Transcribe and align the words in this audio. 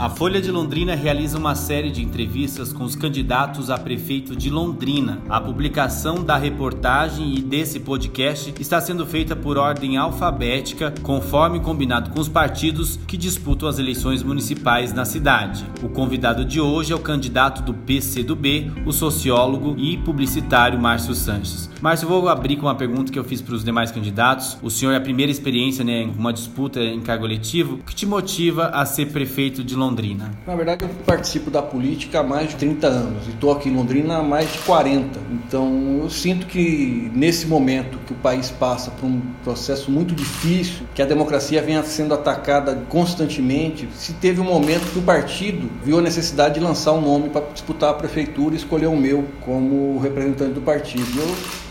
A 0.00 0.08
Folha 0.08 0.40
de 0.40 0.50
Londrina 0.50 0.94
realiza 0.94 1.36
uma 1.36 1.54
série 1.54 1.90
de 1.90 2.02
entrevistas 2.02 2.72
com 2.72 2.84
os 2.84 2.96
candidatos 2.96 3.68
a 3.68 3.76
prefeito 3.76 4.34
de 4.34 4.48
Londrina. 4.48 5.18
A 5.28 5.38
publicação 5.38 6.24
da 6.24 6.38
reportagem 6.38 7.34
e 7.34 7.42
desse 7.42 7.80
podcast 7.80 8.54
está 8.58 8.80
sendo 8.80 9.04
feita 9.04 9.36
por 9.36 9.58
ordem 9.58 9.98
alfabética, 9.98 10.94
conforme 11.02 11.60
combinado 11.60 12.08
com 12.12 12.18
os 12.18 12.30
partidos 12.30 12.98
que 13.06 13.18
disputam 13.18 13.68
as 13.68 13.78
eleições 13.78 14.22
municipais 14.22 14.94
na 14.94 15.04
cidade. 15.04 15.66
O 15.82 15.90
convidado 15.90 16.46
de 16.46 16.58
hoje 16.58 16.94
é 16.94 16.96
o 16.96 17.00
candidato 17.00 17.60
do 17.60 17.74
PCdoB, 17.74 18.72
o 18.86 18.94
sociólogo 18.94 19.74
e 19.76 19.98
publicitário 19.98 20.80
Márcio 20.80 21.14
Sanches. 21.14 21.68
Márcio, 21.82 22.08
vou 22.08 22.26
abrir 22.30 22.56
com 22.56 22.64
uma 22.64 22.74
pergunta 22.74 23.12
que 23.12 23.18
eu 23.18 23.24
fiz 23.24 23.42
para 23.42 23.54
os 23.54 23.62
demais 23.62 23.90
candidatos. 23.90 24.56
O 24.62 24.70
senhor 24.70 24.92
é 24.92 24.96
a 24.96 25.00
primeira 25.00 25.30
experiência 25.30 25.84
né, 25.84 26.04
em 26.04 26.10
uma 26.10 26.32
disputa 26.32 26.80
em 26.80 27.02
cargo 27.02 27.26
eletivo. 27.26 27.74
O 27.74 27.84
que 27.84 27.94
te 27.94 28.06
motiva 28.06 28.68
a 28.68 28.86
ser 28.86 29.12
prefeito 29.12 29.62
de 29.62 29.74
Londrina? 29.74 29.89
Londrina? 29.90 30.30
Na 30.46 30.54
verdade, 30.54 30.84
eu 30.84 30.88
participo 31.04 31.50
da 31.50 31.60
política 31.60 32.20
há 32.20 32.22
mais 32.22 32.50
de 32.50 32.56
30 32.56 32.86
anos 32.86 33.26
e 33.26 33.30
estou 33.30 33.50
aqui 33.50 33.68
em 33.68 33.74
Londrina 33.74 34.18
há 34.18 34.22
mais 34.22 34.52
de 34.52 34.58
40. 34.60 35.18
Então, 35.32 35.98
eu 36.02 36.08
sinto 36.08 36.46
que 36.46 37.10
nesse 37.12 37.46
momento 37.46 37.98
que 38.06 38.12
o 38.12 38.16
país 38.16 38.50
passa 38.50 38.90
por 38.92 39.06
um 39.06 39.20
processo 39.42 39.90
muito 39.90 40.14
difícil, 40.14 40.86
que 40.94 41.02
a 41.02 41.06
democracia 41.06 41.60
vem 41.60 41.80
sendo 41.82 42.14
atacada 42.14 42.82
constantemente, 42.88 43.88
se 43.94 44.12
teve 44.14 44.40
um 44.40 44.44
momento 44.44 44.92
que 44.92 44.98
o 44.98 45.02
partido 45.02 45.68
viu 45.84 45.98
a 45.98 46.02
necessidade 46.02 46.54
de 46.54 46.60
lançar 46.60 46.92
um 46.92 47.00
nome 47.00 47.30
para 47.30 47.42
disputar 47.52 47.90
a 47.90 47.94
prefeitura 47.94 48.54
e 48.54 48.58
escolher 48.58 48.86
o 48.86 48.96
meu 48.96 49.24
como 49.40 49.98
representante 49.98 50.52
do 50.52 50.60
partido. 50.60 51.00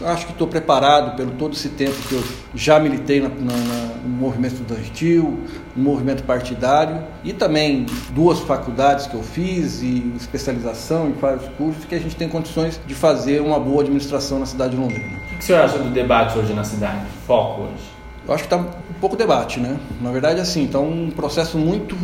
Eu 0.01 0.07
acho 0.07 0.25
que 0.25 0.33
estou 0.33 0.47
preparado 0.47 1.15
pelo 1.15 1.31
todo 1.31 1.53
esse 1.53 1.69
tempo 1.69 1.95
que 2.07 2.15
eu 2.15 2.23
já 2.53 2.79
militei 2.79 3.21
na, 3.21 3.29
na, 3.29 3.55
no 4.03 4.09
movimento 4.09 4.53
estudantil, 4.53 5.39
no 5.75 5.83
movimento 5.83 6.23
partidário 6.23 7.03
e 7.23 7.33
também 7.33 7.85
duas 8.11 8.39
faculdades 8.39 9.07
que 9.07 9.15
eu 9.15 9.23
fiz 9.23 9.81
e 9.81 10.13
especialização 10.17 11.09
em 11.09 11.13
vários 11.13 11.47
cursos 11.57 11.85
que 11.85 11.95
a 11.95 11.99
gente 11.99 12.15
tem 12.15 12.27
condições 12.27 12.79
de 12.85 12.95
fazer 12.95 13.41
uma 13.41 13.59
boa 13.59 13.81
administração 13.81 14.39
na 14.39 14.45
cidade 14.45 14.75
de 14.75 14.81
Londrina. 14.81 15.19
O 15.33 15.37
que 15.37 15.43
o 15.43 15.43
senhor 15.43 15.61
acha 15.61 15.77
do 15.77 15.89
debate 15.89 16.37
hoje 16.37 16.53
na 16.53 16.63
cidade? 16.63 17.05
Foco 17.25 17.63
hoje? 17.63 17.99
Eu 18.27 18.33
acho 18.35 18.43
que 18.43 18.53
está 18.53 18.57
um 18.57 18.99
pouco 19.01 19.15
debate, 19.15 19.59
né? 19.59 19.77
Na 19.99 20.11
verdade, 20.11 20.39
assim, 20.39 20.65
está 20.65 20.79
um 20.79 21.09
processo 21.09 21.57
muito 21.57 21.95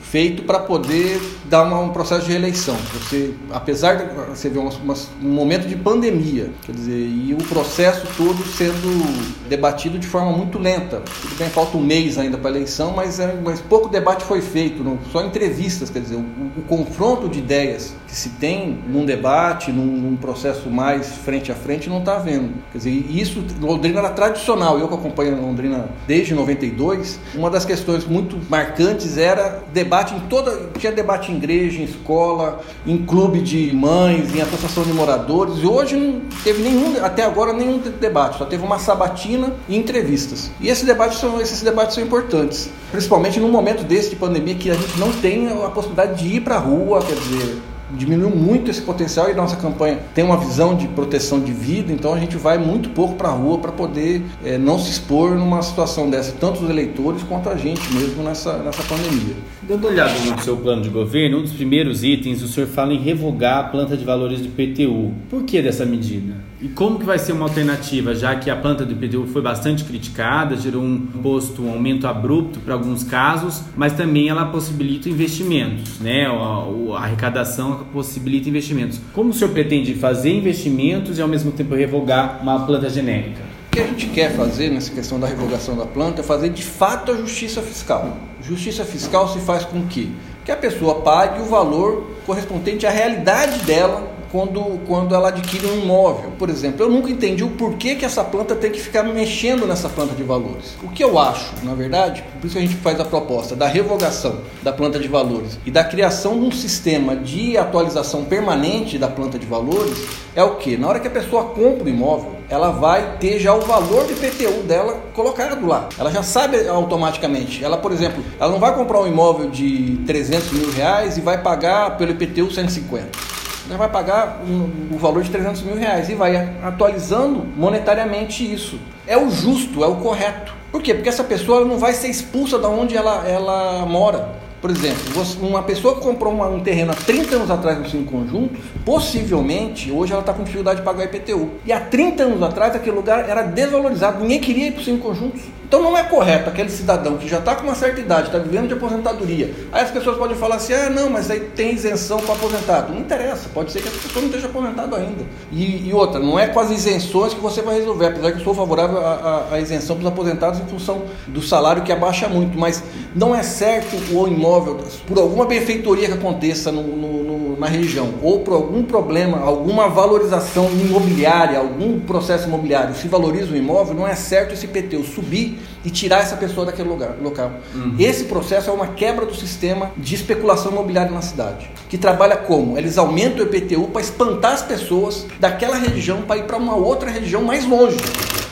feito 0.00 0.44
para 0.44 0.60
poder 0.60 1.20
dar 1.48 1.62
uma, 1.62 1.78
um 1.80 1.90
processo 1.90 2.24
de 2.24 2.32
reeleição. 2.32 2.76
Você, 2.94 3.34
apesar 3.52 3.94
de 3.94 4.14
você 4.28 4.48
ver 4.48 4.58
uma, 4.58 4.70
uma, 4.70 4.94
um 5.22 5.28
momento 5.28 5.66
de 5.66 5.76
pandemia, 5.76 6.50
quer 6.64 6.72
dizer, 6.72 6.98
e 6.98 7.34
o 7.34 7.38
processo 7.38 8.06
todo 8.16 8.44
sendo 8.44 9.48
debatido 9.48 9.98
de 9.98 10.06
forma 10.06 10.32
muito 10.32 10.58
lenta. 10.58 11.02
Tudo 11.22 11.36
bem, 11.38 11.48
falta 11.48 11.76
um 11.76 11.82
mês 11.82 12.18
ainda 12.18 12.36
para 12.36 12.50
a 12.50 12.54
eleição, 12.54 12.92
mas, 12.92 13.20
é, 13.20 13.38
mas 13.42 13.60
pouco 13.60 13.88
debate 13.88 14.24
foi 14.24 14.40
feito, 14.40 14.82
não, 14.82 14.98
só 15.12 15.24
entrevistas, 15.24 15.90
quer 15.90 16.00
dizer, 16.00 16.16
o, 16.16 16.20
o, 16.56 16.62
confronto 16.66 17.28
de 17.28 17.38
ideias 17.38 17.94
que 18.06 18.14
se 18.14 18.30
tem 18.30 18.78
num 18.88 19.04
debate, 19.04 19.70
num, 19.72 19.84
num 19.84 20.16
processo 20.16 20.68
mais 20.68 21.08
frente 21.18 21.52
a 21.52 21.54
frente, 21.54 21.88
não 21.88 21.98
está 21.98 22.16
havendo. 22.16 22.54
Quer 22.72 22.78
dizer, 22.78 22.90
isso, 22.90 23.44
Londrina 23.60 24.00
era 24.00 24.10
tradicional, 24.10 24.78
eu 24.78 24.88
que 24.88 24.94
acompanho 24.94 25.40
Londrina 25.40 25.88
desde 26.06 26.34
92, 26.34 27.18
uma 27.34 27.50
das 27.50 27.64
questões 27.64 28.04
muito 28.04 28.38
marcantes 28.48 29.16
era 29.16 29.62
debate 29.72 30.14
em 30.14 30.20
toda. 30.20 30.70
Tinha 30.78 30.92
debate 30.92 31.32
em 31.32 31.35
igreja, 31.36 31.80
em 31.80 31.84
escola, 31.84 32.60
em 32.86 32.98
clube 32.98 33.40
de 33.40 33.74
mães, 33.74 34.34
em 34.34 34.40
associação 34.40 34.84
de 34.84 34.92
moradores, 34.92 35.62
e 35.62 35.66
hoje 35.66 35.96
não 35.96 36.20
teve 36.42 36.62
nenhum, 36.62 37.04
até 37.04 37.22
agora, 37.22 37.52
nenhum 37.52 37.78
debate, 37.78 38.38
só 38.38 38.44
teve 38.44 38.64
uma 38.64 38.78
sabatina 38.78 39.52
e 39.68 39.76
entrevistas. 39.76 40.50
E 40.60 40.68
esses 40.68 40.84
debates 40.84 41.18
são, 41.18 41.40
esses 41.40 41.62
debates 41.62 41.94
são 41.94 42.02
importantes, 42.02 42.70
principalmente 42.90 43.38
num 43.38 43.50
momento 43.50 43.84
desse 43.84 44.10
de 44.10 44.16
pandemia 44.16 44.54
que 44.54 44.70
a 44.70 44.74
gente 44.74 44.98
não 44.98 45.12
tem 45.12 45.48
a 45.48 45.68
possibilidade 45.70 46.22
de 46.22 46.36
ir 46.36 46.40
para 46.40 46.56
a 46.56 46.58
rua, 46.58 47.02
quer 47.02 47.14
dizer, 47.14 47.58
diminuiu 47.92 48.30
muito 48.30 48.70
esse 48.70 48.82
potencial 48.82 49.30
e 49.30 49.34
nossa 49.34 49.56
campanha 49.56 49.98
tem 50.14 50.24
uma 50.24 50.36
visão 50.36 50.74
de 50.74 50.88
proteção 50.88 51.40
de 51.40 51.52
vida, 51.52 51.92
então 51.92 52.12
a 52.12 52.18
gente 52.18 52.36
vai 52.36 52.58
muito 52.58 52.90
pouco 52.90 53.14
para 53.14 53.28
a 53.28 53.32
rua 53.32 53.58
para 53.58 53.72
poder 53.72 54.22
é, 54.44 54.58
não 54.58 54.78
se 54.78 54.90
expor 54.90 55.36
numa 55.36 55.62
situação 55.62 56.10
dessa, 56.10 56.32
tanto 56.32 56.64
os 56.64 56.70
eleitores 56.70 57.22
quanto 57.22 57.48
a 57.48 57.56
gente 57.56 57.92
mesmo 57.92 58.22
nessa, 58.22 58.58
nessa 58.58 58.82
pandemia. 58.82 59.36
Dando 59.62 59.86
olhada 59.86 60.12
no 60.18 60.40
seu 60.42 60.56
plano 60.56 60.82
de 60.82 60.88
governo, 60.88 61.38
um 61.38 61.42
dos 61.42 61.52
primeiros 61.52 62.02
itens, 62.02 62.42
o 62.42 62.48
senhor 62.48 62.68
fala 62.68 62.92
em 62.92 62.98
revogar 62.98 63.58
a 63.58 63.64
planta 63.64 63.96
de 63.96 64.04
valores 64.04 64.40
do 64.40 64.46
IPTU. 64.46 65.12
Por 65.28 65.44
que 65.44 65.60
dessa 65.62 65.84
medida? 65.84 66.34
E 66.58 66.68
como 66.68 66.98
que 66.98 67.04
vai 67.04 67.18
ser 67.18 67.32
uma 67.32 67.44
alternativa, 67.44 68.14
já 68.14 68.34
que 68.34 68.48
a 68.48 68.56
planta 68.56 68.82
do 68.82 68.92
IPTU 68.92 69.26
foi 69.26 69.42
bastante 69.42 69.84
criticada, 69.84 70.56
gerou 70.56 70.82
um 70.82 71.06
posto, 71.22 71.62
um 71.62 71.70
aumento 71.70 72.06
abrupto 72.06 72.60
para 72.60 72.72
alguns 72.72 73.04
casos, 73.04 73.62
mas 73.76 73.92
também 73.92 74.30
ela 74.30 74.46
possibilita 74.46 75.06
investimentos, 75.06 76.00
né? 76.00 76.26
A, 76.26 76.96
a 76.96 77.04
arrecadação 77.04 77.84
possibilita 77.92 78.48
investimentos. 78.48 78.98
Como 79.12 79.30
o 79.30 79.34
senhor 79.34 79.50
pretende 79.50 79.94
fazer 79.94 80.30
investimentos 80.32 81.18
e 81.18 81.22
ao 81.22 81.28
mesmo 81.28 81.52
tempo 81.52 81.74
revogar 81.74 82.38
uma 82.40 82.64
planta 82.64 82.88
genérica? 82.88 83.42
O 83.68 83.76
que 83.76 83.80
a 83.80 83.86
gente 83.88 84.06
quer 84.06 84.34
fazer 84.34 84.70
nessa 84.70 84.90
questão 84.90 85.20
da 85.20 85.26
revogação 85.26 85.76
da 85.76 85.84
planta 85.84 86.22
é 86.22 86.24
fazer 86.24 86.48
de 86.48 86.62
fato 86.62 87.12
a 87.12 87.16
justiça 87.16 87.60
fiscal. 87.60 88.16
Justiça 88.42 88.82
fiscal 88.82 89.28
se 89.28 89.40
faz 89.40 89.66
com 89.66 89.86
que 89.86 90.10
a 90.48 90.56
pessoa 90.56 91.02
pague 91.02 91.42
o 91.42 91.44
valor 91.44 92.12
correspondente 92.24 92.86
à 92.86 92.90
realidade 92.90 93.58
dela 93.66 94.15
quando, 94.36 94.78
quando 94.86 95.14
ela 95.14 95.28
adquire 95.28 95.66
um 95.66 95.80
imóvel. 95.80 96.30
Por 96.38 96.50
exemplo, 96.50 96.84
eu 96.84 96.90
nunca 96.90 97.10
entendi 97.10 97.42
o 97.42 97.48
porquê 97.52 97.94
que 97.94 98.04
essa 98.04 98.22
planta 98.22 98.54
tem 98.54 98.70
que 98.70 98.78
ficar 98.78 99.02
mexendo 99.02 99.66
nessa 99.66 99.88
planta 99.88 100.14
de 100.14 100.22
valores. 100.22 100.76
O 100.82 100.88
que 100.88 101.02
eu 101.02 101.18
acho, 101.18 101.54
na 101.62 101.72
verdade, 101.72 102.22
por 102.38 102.46
isso 102.46 102.54
que 102.54 102.62
a 102.62 102.66
gente 102.66 102.76
faz 102.76 103.00
a 103.00 103.04
proposta 103.06 103.56
da 103.56 103.66
revogação 103.66 104.40
da 104.62 104.74
planta 104.74 104.98
de 104.98 105.08
valores 105.08 105.58
e 105.64 105.70
da 105.70 105.82
criação 105.82 106.38
de 106.38 106.44
um 106.44 106.52
sistema 106.52 107.16
de 107.16 107.56
atualização 107.56 108.26
permanente 108.26 108.98
da 108.98 109.08
planta 109.08 109.38
de 109.38 109.46
valores, 109.46 110.06
é 110.34 110.44
o 110.44 110.56
que? 110.56 110.76
Na 110.76 110.88
hora 110.88 111.00
que 111.00 111.08
a 111.08 111.10
pessoa 111.10 111.44
compra 111.44 111.84
o 111.84 111.88
imóvel, 111.88 112.36
ela 112.50 112.70
vai 112.70 113.16
ter 113.16 113.40
já 113.40 113.54
o 113.54 113.62
valor 113.62 114.06
de 114.06 114.12
IPTU 114.12 114.64
dela 114.64 115.00
colocado 115.14 115.66
lá. 115.66 115.88
Ela 115.98 116.10
já 116.10 116.22
sabe 116.22 116.68
automaticamente. 116.68 117.64
Ela, 117.64 117.78
por 117.78 117.90
exemplo, 117.90 118.22
ela 118.38 118.52
não 118.52 118.60
vai 118.60 118.74
comprar 118.74 119.00
um 119.00 119.06
imóvel 119.06 119.48
de 119.48 119.98
300 120.06 120.52
mil 120.52 120.70
reais 120.72 121.16
e 121.16 121.22
vai 121.22 121.40
pagar 121.40 121.96
pelo 121.96 122.10
IPTU 122.10 122.52
150 122.52 123.35
ela 123.68 123.78
vai 123.78 123.88
pagar 123.88 124.42
um, 124.46 124.94
o 124.94 124.98
valor 124.98 125.22
de 125.22 125.30
300 125.30 125.62
mil 125.62 125.76
reais 125.76 126.08
e 126.08 126.14
vai 126.14 126.36
atualizando 126.62 127.44
monetariamente 127.56 128.50
isso. 128.52 128.78
É 129.06 129.16
o 129.16 129.30
justo, 129.30 129.82
é 129.82 129.86
o 129.86 129.96
correto. 129.96 130.54
Por 130.70 130.82
quê? 130.82 130.94
Porque 130.94 131.08
essa 131.08 131.24
pessoa 131.24 131.64
não 131.64 131.78
vai 131.78 131.92
ser 131.92 132.08
expulsa 132.08 132.58
da 132.58 132.68
onde 132.68 132.96
ela, 132.96 133.26
ela 133.26 133.86
mora. 133.86 134.46
Por 134.60 134.70
exemplo, 134.70 135.22
uma 135.42 135.62
pessoa 135.62 135.94
que 135.94 136.00
comprou 136.00 136.32
um 136.32 136.60
terreno 136.60 136.90
há 136.90 136.94
30 136.94 137.36
anos 137.36 137.50
atrás 137.50 137.78
no 137.78 137.88
Cinco 137.88 138.10
Conjuntos, 138.10 138.58
possivelmente 138.84 139.92
hoje 139.92 140.12
ela 140.12 140.20
está 140.20 140.32
com 140.32 140.42
dificuldade 140.42 140.80
de 140.80 140.84
pagar 140.84 141.04
IPTU. 141.04 141.50
E 141.64 141.72
há 141.72 141.78
30 141.78 142.22
anos 142.22 142.42
atrás 142.42 142.74
aquele 142.74 142.96
lugar 142.96 143.28
era 143.28 143.42
desvalorizado, 143.42 144.20
ninguém 144.20 144.40
queria 144.40 144.68
ir 144.68 144.72
para 144.72 144.80
os 144.80 144.84
Cinco 144.84 145.08
Conjuntos. 145.08 145.42
Então 145.66 145.82
não 145.82 145.98
é 145.98 146.04
correto 146.04 146.48
aquele 146.48 146.70
cidadão 146.70 147.16
que 147.16 147.28
já 147.28 147.38
está 147.38 147.56
com 147.56 147.64
uma 147.64 147.74
certa 147.74 148.00
idade, 148.00 148.28
está 148.28 148.38
vivendo 148.38 148.68
de 148.68 148.74
aposentadoria. 148.74 149.52
Aí 149.72 149.82
as 149.82 149.90
pessoas 149.90 150.16
podem 150.16 150.36
falar 150.36 150.56
assim: 150.56 150.72
ah, 150.72 150.88
não, 150.88 151.10
mas 151.10 151.28
aí 151.28 151.40
tem 151.40 151.74
isenção 151.74 152.20
para 152.20 152.34
aposentado. 152.34 152.92
Não 152.92 153.00
interessa, 153.00 153.48
pode 153.52 153.72
ser 153.72 153.82
que 153.82 153.88
a 153.88 153.90
pessoa 153.90 154.20
não 154.20 154.26
esteja 154.26 154.46
aposentado 154.46 154.94
ainda. 154.94 155.24
E, 155.50 155.88
e, 155.88 155.92
outra, 155.92 156.20
não 156.20 156.38
é 156.38 156.46
com 156.46 156.60
as 156.60 156.70
isenções 156.70 157.34
que 157.34 157.40
você 157.40 157.62
vai 157.62 157.78
resolver, 157.78 158.06
apesar 158.06 158.30
que 158.30 158.38
eu 158.38 158.44
sou 158.44 158.54
favorável 158.54 158.98
à, 159.04 159.58
isenção 159.58 159.96
para 159.96 160.06
os 160.06 160.12
aposentados 160.12 160.60
em 160.60 160.66
função 160.66 161.02
do 161.26 161.42
salário 161.42 161.82
que 161.82 161.90
abaixa 161.90 162.28
muito, 162.28 162.56
mas 162.56 162.82
não 163.14 163.34
é 163.34 163.42
certo 163.42 163.96
o 164.14 164.28
imóvel, 164.28 164.78
por 165.06 165.18
alguma 165.18 165.46
benfeitoria 165.46 166.06
que 166.06 166.14
aconteça 166.14 166.70
no, 166.70 166.82
no, 166.82 167.24
no, 167.24 167.35
na 167.58 167.66
região, 167.66 168.14
ou 168.22 168.40
por 168.40 168.54
algum 168.54 168.82
problema, 168.82 169.38
alguma 169.38 169.88
valorização 169.88 170.70
imobiliária, 170.70 171.58
algum 171.58 172.00
processo 172.00 172.48
imobiliário, 172.48 172.94
se 172.94 173.08
valoriza 173.08 173.52
o 173.52 173.56
imóvel, 173.56 173.94
não 173.94 174.06
é 174.06 174.14
certo 174.14 174.54
esse 174.54 174.66
IPTU 174.66 175.04
subir 175.04 175.58
e 175.84 175.90
tirar 175.90 176.20
essa 176.20 176.36
pessoa 176.36 176.66
daquele 176.66 176.88
lugar, 176.88 177.16
local. 177.22 177.52
Uhum. 177.74 177.94
Esse 177.98 178.24
processo 178.24 178.70
é 178.70 178.72
uma 178.72 178.88
quebra 178.88 179.24
do 179.24 179.34
sistema 179.34 179.90
de 179.96 180.14
especulação 180.14 180.72
imobiliária 180.72 181.12
na 181.12 181.22
cidade, 181.22 181.70
que 181.88 181.96
trabalha 181.96 182.36
como? 182.36 182.76
Eles 182.76 182.98
aumentam 182.98 183.44
o 183.44 183.48
IPTU 183.48 183.88
para 183.88 184.02
espantar 184.02 184.52
as 184.52 184.62
pessoas 184.62 185.26
daquela 185.38 185.76
região 185.76 186.22
para 186.22 186.38
ir 186.38 186.44
para 186.44 186.56
uma 186.56 186.74
outra 186.74 187.10
região 187.10 187.42
mais 187.42 187.66
longe. 187.66 187.96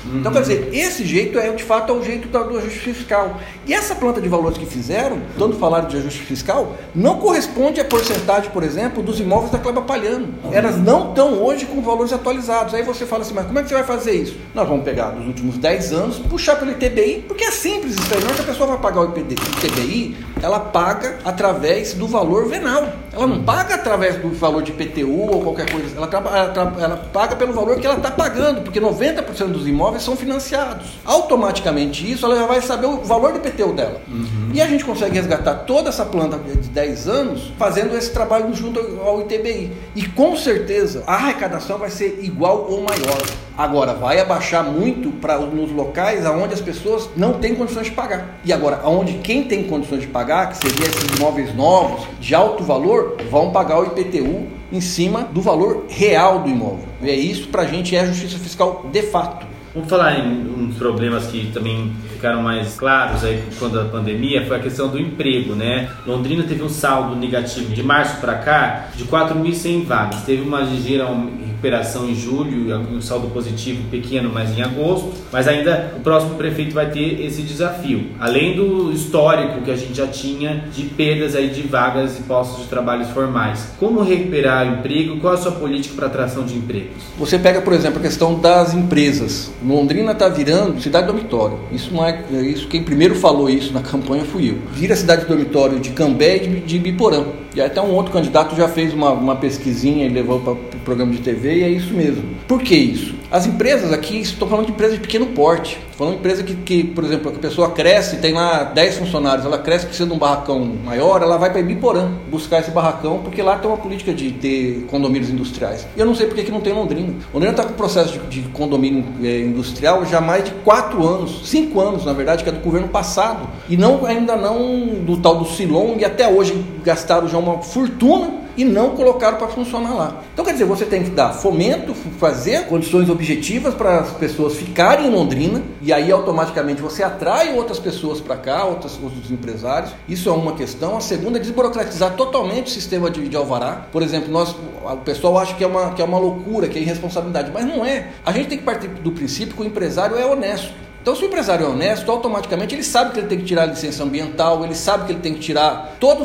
Uhum. 0.05 0.21
Então, 0.21 0.33
quer 0.33 0.41
dizer, 0.41 0.69
esse 0.73 1.05
jeito 1.05 1.39
é 1.39 1.51
de 1.51 1.63
fato 1.63 1.93
é 1.93 1.97
o 1.97 2.05
jeito 2.05 2.29
do 2.29 2.59
ajuste 2.59 2.79
fiscal. 2.79 3.41
E 3.67 3.73
essa 3.73 3.95
planta 3.95 4.21
de 4.21 4.29
valores 4.29 4.59
que 4.59 4.67
fizeram, 4.67 5.19
tanto 5.39 5.57
falaram 5.57 5.89
de 5.89 5.97
ajuste 5.97 6.21
fiscal, 6.21 6.77
não 6.95 7.19
corresponde 7.19 7.81
à 7.81 7.85
porcentagem, 7.85 8.51
por 8.51 8.63
exemplo, 8.63 9.03
dos 9.03 9.21
imóveis 9.21 9.51
da 9.51 9.59
Cleba 9.59 9.83
Palhano. 9.83 10.35
Elas 10.53 10.77
não 10.77 11.11
estão 11.11 11.43
hoje 11.43 11.67
com 11.67 11.81
valores 11.81 12.13
atualizados. 12.13 12.75
Aí 12.75 12.83
você 12.83 13.07
fala 13.07 13.23
assim, 13.23 13.35
mas 13.35 13.47
como 13.47 13.59
é 13.59 13.63
que 13.63 13.69
você 13.69 13.75
vai 13.75 13.85
fazer 13.85 14.13
isso? 14.13 14.37
Nós 14.55 14.69
vamos 14.69 14.85
pegar 14.85 15.11
dos 15.11 15.27
últimos 15.27 15.57
10 15.59 15.93
anos, 15.93 16.19
puxar 16.19 16.57
pelo 16.57 16.71
ITBI, 16.73 17.25
porque 17.27 17.45
é 17.45 17.51
simples 17.51 17.95
isso 17.95 18.15
aí. 18.15 18.21
Não 18.23 18.31
é 18.31 18.35
que 18.35 18.41
a 18.43 18.45
pessoa 18.45 18.69
vai 18.69 18.79
pagar 18.79 19.01
o 19.01 19.15
ITBI, 19.17 20.17
ela 20.43 20.61
paga 20.61 21.19
através 21.25 21.95
do 21.95 22.07
valor 22.07 22.49
venal. 22.49 23.04
Ela 23.15 23.27
não 23.27 23.43
paga 23.43 23.77
através 23.77 24.17
do 24.17 24.31
valor 24.31 24.63
de 24.63 24.73
PTU 24.73 25.31
ou 25.31 25.43
qualquer 25.43 25.71
coisa. 25.71 25.97
Ela, 25.97 26.09
ela, 26.13 26.77
ela 26.81 26.97
paga 27.13 27.37
pelo 27.37 27.53
valor 27.53 27.79
que 27.79 27.87
ela 27.87 27.97
está 27.97 28.11
pagando, 28.11 28.63
porque 28.63 28.81
90% 28.81 29.47
dos 29.47 29.67
imóveis 29.67 30.03
são 30.03 30.17
financiados. 30.17 30.99
Automaticamente 31.05 32.11
isso, 32.11 32.27
ela 32.27 32.37
já 32.37 32.47
vai 32.47 32.61
saber 32.61 32.87
o 32.87 33.03
valor 33.03 33.33
do 33.33 33.41
PTU 33.41 33.73
dela. 33.73 34.01
Uhum. 34.09 34.44
E 34.55 34.63
a 34.63 34.69
gente 34.69 34.85
consegue 34.85 35.17
resgatar 35.17 35.53
toda 35.65 35.89
essa 35.89 36.05
planta 36.05 36.39
de 36.39 36.69
10 36.69 37.09
anos 37.09 37.53
fazendo 37.59 37.97
esse 37.97 38.13
trabalho 38.13 38.55
junto 38.55 38.79
ao 39.05 39.23
ITBI. 39.23 39.73
E 39.97 40.07
com 40.07 40.37
certeza 40.37 41.03
a 41.09 41.15
arrecadação 41.15 41.77
vai 41.77 41.91
ser 41.91 42.21
igual 42.23 42.69
ou 42.71 42.81
maior. 42.81 43.21
Agora, 43.59 43.95
vai 43.95 44.21
abaixar 44.21 44.63
muito 44.63 45.11
para 45.11 45.39
nos 45.39 45.73
locais 45.73 46.25
onde 46.25 46.55
as 46.55 46.61
pessoas 46.61 47.11
não 47.17 47.33
têm 47.41 47.57
condições 47.57 47.87
de 47.87 47.93
pagar. 47.93 48.39
E 48.45 48.53
agora, 48.53 48.81
onde 48.85 49.15
quem 49.15 49.43
tem 49.43 49.65
condições 49.65 50.03
de 50.03 50.07
pagar, 50.07 50.51
que 50.51 50.59
seria 50.59 50.87
esses 50.87 51.19
imóveis 51.19 51.53
novos, 51.53 52.07
de 52.21 52.33
alto 52.33 52.63
valor, 52.63 53.17
vão 53.29 53.51
pagar 53.51 53.81
o 53.81 53.87
IPTU 53.87 54.47
em 54.71 54.81
cima 54.81 55.25
do 55.33 55.43
valor 55.43 55.87
real 55.89 56.39
do 56.39 56.49
imóvel. 56.49 56.87
E 57.03 57.11
é 57.11 57.15
isso 57.17 57.49
para 57.49 57.63
a 57.63 57.67
gente 57.67 57.97
é 57.97 58.07
justiça 58.07 58.39
fiscal 58.39 58.87
de 58.93 59.03
fato. 59.03 59.54
Vamos 59.75 59.89
falar 59.89 60.21
em 60.21 60.47
uns 60.57 60.77
problemas 60.77 61.27
que 61.27 61.51
também 61.53 61.93
ficaram 62.13 62.41
mais 62.41 62.77
claros 62.77 63.25
aí 63.25 63.43
quando 63.59 63.81
a 63.81 63.85
pandemia 63.87 64.47
foi 64.47 64.57
a 64.57 64.61
questão 64.61 64.89
do 64.89 65.01
emprego, 65.01 65.57
né? 65.57 65.91
Londrina 66.07 66.45
teve 66.45 66.63
um 66.63 66.69
saldo 66.69 67.17
negativo 67.17 67.75
de 67.75 67.83
março 67.83 68.21
para 68.21 68.35
cá 68.37 68.91
de 68.95 69.03
4.100 69.05 69.85
vagas. 69.85 70.23
Teve 70.23 70.43
uma 70.43 70.61
ligeira 70.61 71.09
recuperação 71.55 72.09
em 72.09 72.15
julho, 72.15 72.77
um 72.93 73.01
saldo 73.01 73.29
positivo 73.29 73.83
pequeno, 73.91 74.31
mas 74.33 74.57
em 74.57 74.63
agosto. 74.63 75.13
Mas 75.33 75.49
ainda 75.49 75.95
o 75.97 76.01
próximo 76.01 76.35
prefeito 76.35 76.75
vai 76.75 76.91
ter 76.91 77.25
esse 77.25 77.43
desafio. 77.43 78.09
Além 78.19 78.57
do 78.57 78.93
histórico 78.93 79.63
que 79.63 79.71
a 79.71 79.77
gente 79.77 79.95
já 79.95 80.07
tinha 80.07 80.65
de 80.73 80.85
perdas 80.85 81.35
aí 81.35 81.49
de 81.49 81.63
vagas 81.63 82.19
e 82.19 82.23
postos 82.23 82.65
de 82.65 82.69
trabalhos 82.69 83.09
formais. 83.11 83.69
Como 83.79 84.03
recuperar 84.03 84.67
emprego? 84.67 85.19
Qual 85.19 85.33
a 85.33 85.37
sua 85.37 85.53
política 85.53 85.95
para 85.95 86.07
atração 86.07 86.45
de 86.45 86.55
empregos? 86.55 87.03
Você 87.19 87.39
pega, 87.39 87.61
por 87.61 87.73
exemplo, 87.73 87.99
a 87.99 88.03
questão 88.03 88.39
das 88.39 88.75
empresas. 88.75 89.53
Londrina 89.65 90.13
está 90.13 90.29
virando 90.29 90.81
cidade 90.81 91.07
dormitório. 91.07 91.59
Isso 91.71 91.93
não 91.93 92.05
é 92.05 92.25
isso. 92.43 92.67
Quem 92.69 92.83
primeiro 92.83 93.15
falou 93.15 93.49
isso 93.49 93.73
na 93.73 93.81
campanha 93.81 94.25
fui 94.25 94.51
eu. 94.51 94.59
Vira 94.73 94.97
cidade 94.97 95.25
dormitório 95.27 95.79
de 95.79 95.91
Cambé 95.91 96.37
e 96.37 96.61
de 96.61 96.79
Biporã. 96.79 97.25
E 97.55 97.61
até 97.61 97.81
um 97.81 97.93
outro 97.95 98.13
candidato 98.13 98.57
já 98.57 98.67
fez 98.67 98.93
uma, 98.93 99.11
uma 99.13 99.37
pesquisinha 99.37 100.07
e 100.07 100.09
levou 100.09 100.41
para 100.41 100.53
o 100.53 100.57
programa 100.85 101.13
de 101.13 101.19
TV 101.19 101.55
e 101.55 101.63
é 101.63 101.69
isso 101.69 101.95
mesmo. 101.95 102.25
Por 102.49 102.61
que 102.61 102.75
isso? 102.75 103.15
As 103.31 103.47
empresas 103.47 103.93
aqui, 103.93 104.19
estou 104.21 104.49
falando 104.49 104.67
de 104.67 104.73
empresas 104.73 104.97
de 104.97 105.03
pequeno 105.03 105.27
porte. 105.27 105.79
Falando 105.97 106.15
de 106.15 106.19
empresa 106.19 106.43
que, 106.43 106.55
que, 106.55 106.85
por 106.85 107.05
exemplo, 107.05 107.31
a 107.31 107.39
pessoa 107.39 107.71
cresce, 107.71 108.17
tem 108.17 108.33
lá 108.33 108.65
10 108.65 108.99
funcionários, 108.99 109.47
ela 109.47 109.59
cresce 109.59 109.87
precisa 109.87 110.09
de 110.09 110.13
um 110.13 110.19
barracão 110.19 110.59
maior, 110.85 111.23
ela 111.23 111.37
vai 111.37 111.51
para 111.51 111.61
Ibiporã 111.61 112.11
buscar 112.29 112.61
esse 112.61 112.71
barracão, 112.71 113.21
porque 113.23 113.41
lá 113.41 113.59
tem 113.59 113.71
uma 113.71 113.77
política 113.77 114.13
de 114.13 114.33
ter 114.33 114.87
condomínios 114.91 115.31
industriais. 115.31 115.87
E 115.97 116.01
eu 116.01 116.07
não 116.07 116.15
sei 116.15 116.27
por 116.27 116.37
que 116.37 116.51
não 116.51 116.61
tem 116.61 116.73
Londrina. 116.73 117.15
Londrina 117.33 117.53
está 117.53 117.65
com 117.65 117.75
processo 117.75 118.19
de, 118.19 118.43
de 118.43 118.49
condomínio 118.49 119.05
é, 119.23 119.41
industrial 119.41 120.05
já 120.05 120.19
há 120.19 120.21
mais 120.21 120.45
de 120.45 120.51
4 120.65 121.07
anos, 121.07 121.49
5 121.49 121.81
anos, 121.81 122.05
na 122.05 122.13
verdade, 122.13 122.43
que 122.43 122.51
é 122.51 122.53
do 122.53 122.61
governo 122.61 122.89
passado. 122.89 123.49
E 123.69 123.77
não 123.77 124.05
ainda 124.05 124.37
não 124.37 124.87
do 125.05 125.17
tal 125.19 125.37
do 125.37 125.45
Silong, 125.45 125.97
e 126.01 126.05
até 126.05 126.29
hoje 126.29 126.65
gastaram 126.83 127.29
já 127.29 127.39
uma 127.39 127.59
fortuna 127.63 128.44
e 128.57 128.65
não 128.65 128.91
colocaram 128.91 129.39
para 129.39 129.49
funcionar 129.49 129.95
lá. 129.95 130.23
Então, 130.33 130.45
quer 130.45 130.53
dizer, 130.53 130.65
você 130.65 130.85
tem 130.85 131.03
que 131.03 131.11
dar 131.11 131.33
fomento, 131.33 131.95
fazer 132.19 132.67
condições 132.67 133.09
objetivas 133.09 133.75
para 133.75 134.01
as 134.01 134.11
pessoas 134.13 134.57
ficarem 134.57 135.07
em 135.07 135.11
Londrina 135.11 135.63
e 135.81 135.93
aí 135.93 136.11
automaticamente 136.11 136.81
você 136.81 137.03
atrai 137.03 137.55
outras 137.57 137.79
pessoas 137.79 138.21
para 138.21 138.37
cá, 138.37 138.65
outros, 138.65 138.99
outros 139.03 139.31
empresários. 139.31 139.93
Isso 140.09 140.29
é 140.29 140.33
uma 140.33 140.55
questão. 140.55 140.97
A 140.97 141.01
segunda 141.01 141.39
é 141.39 141.41
desburocratizar 141.41 142.15
totalmente 142.15 142.67
o 142.67 142.71
sistema 142.71 143.11
de, 143.11 143.29
de 143.29 143.37
alvará. 143.37 143.87
Por 143.91 144.03
exemplo, 144.03 144.31
nós, 144.31 144.55
o 144.85 144.97
pessoal 144.99 145.39
acha 145.39 145.55
que 145.55 145.65
é, 145.65 145.67
uma, 145.67 145.93
que 145.93 146.03
é 146.03 146.05
uma 146.05 146.19
loucura, 146.19 146.69
que 146.69 146.79
é 146.79 146.83
irresponsabilidade, 146.83 147.51
mas 147.53 147.65
não 147.65 147.85
é. 147.85 148.09
A 148.25 148.33
gente 148.33 148.49
tem 148.49 148.59
que 148.59 148.65
partir 148.65 148.89
do 148.89 149.13
princípio 149.13 149.55
que 149.55 149.63
o 149.63 149.65
empresário 149.65 150.17
é 150.17 150.25
honesto. 150.25 150.73
Então, 151.05 151.15
se 151.15 151.23
o 151.23 151.27
empresário 151.27 151.67
é 151.67 151.69
honesto, 151.69 152.11
automaticamente 152.11 152.75
ele 152.75 152.83
sabe 152.83 153.13
que 153.13 153.21
ele 153.21 153.27
tem 153.27 153.37
que 153.37 153.45
tirar 153.45 153.65
a 153.65 153.67
licença 153.67 154.03
ambiental, 154.03 154.65
ele 154.65 154.75
sabe 154.75 155.05
que 155.05 155.13
ele 155.13 155.21
tem 155.21 155.35
que 155.35 155.41
tirar 155.41 155.97
toda 156.01 156.25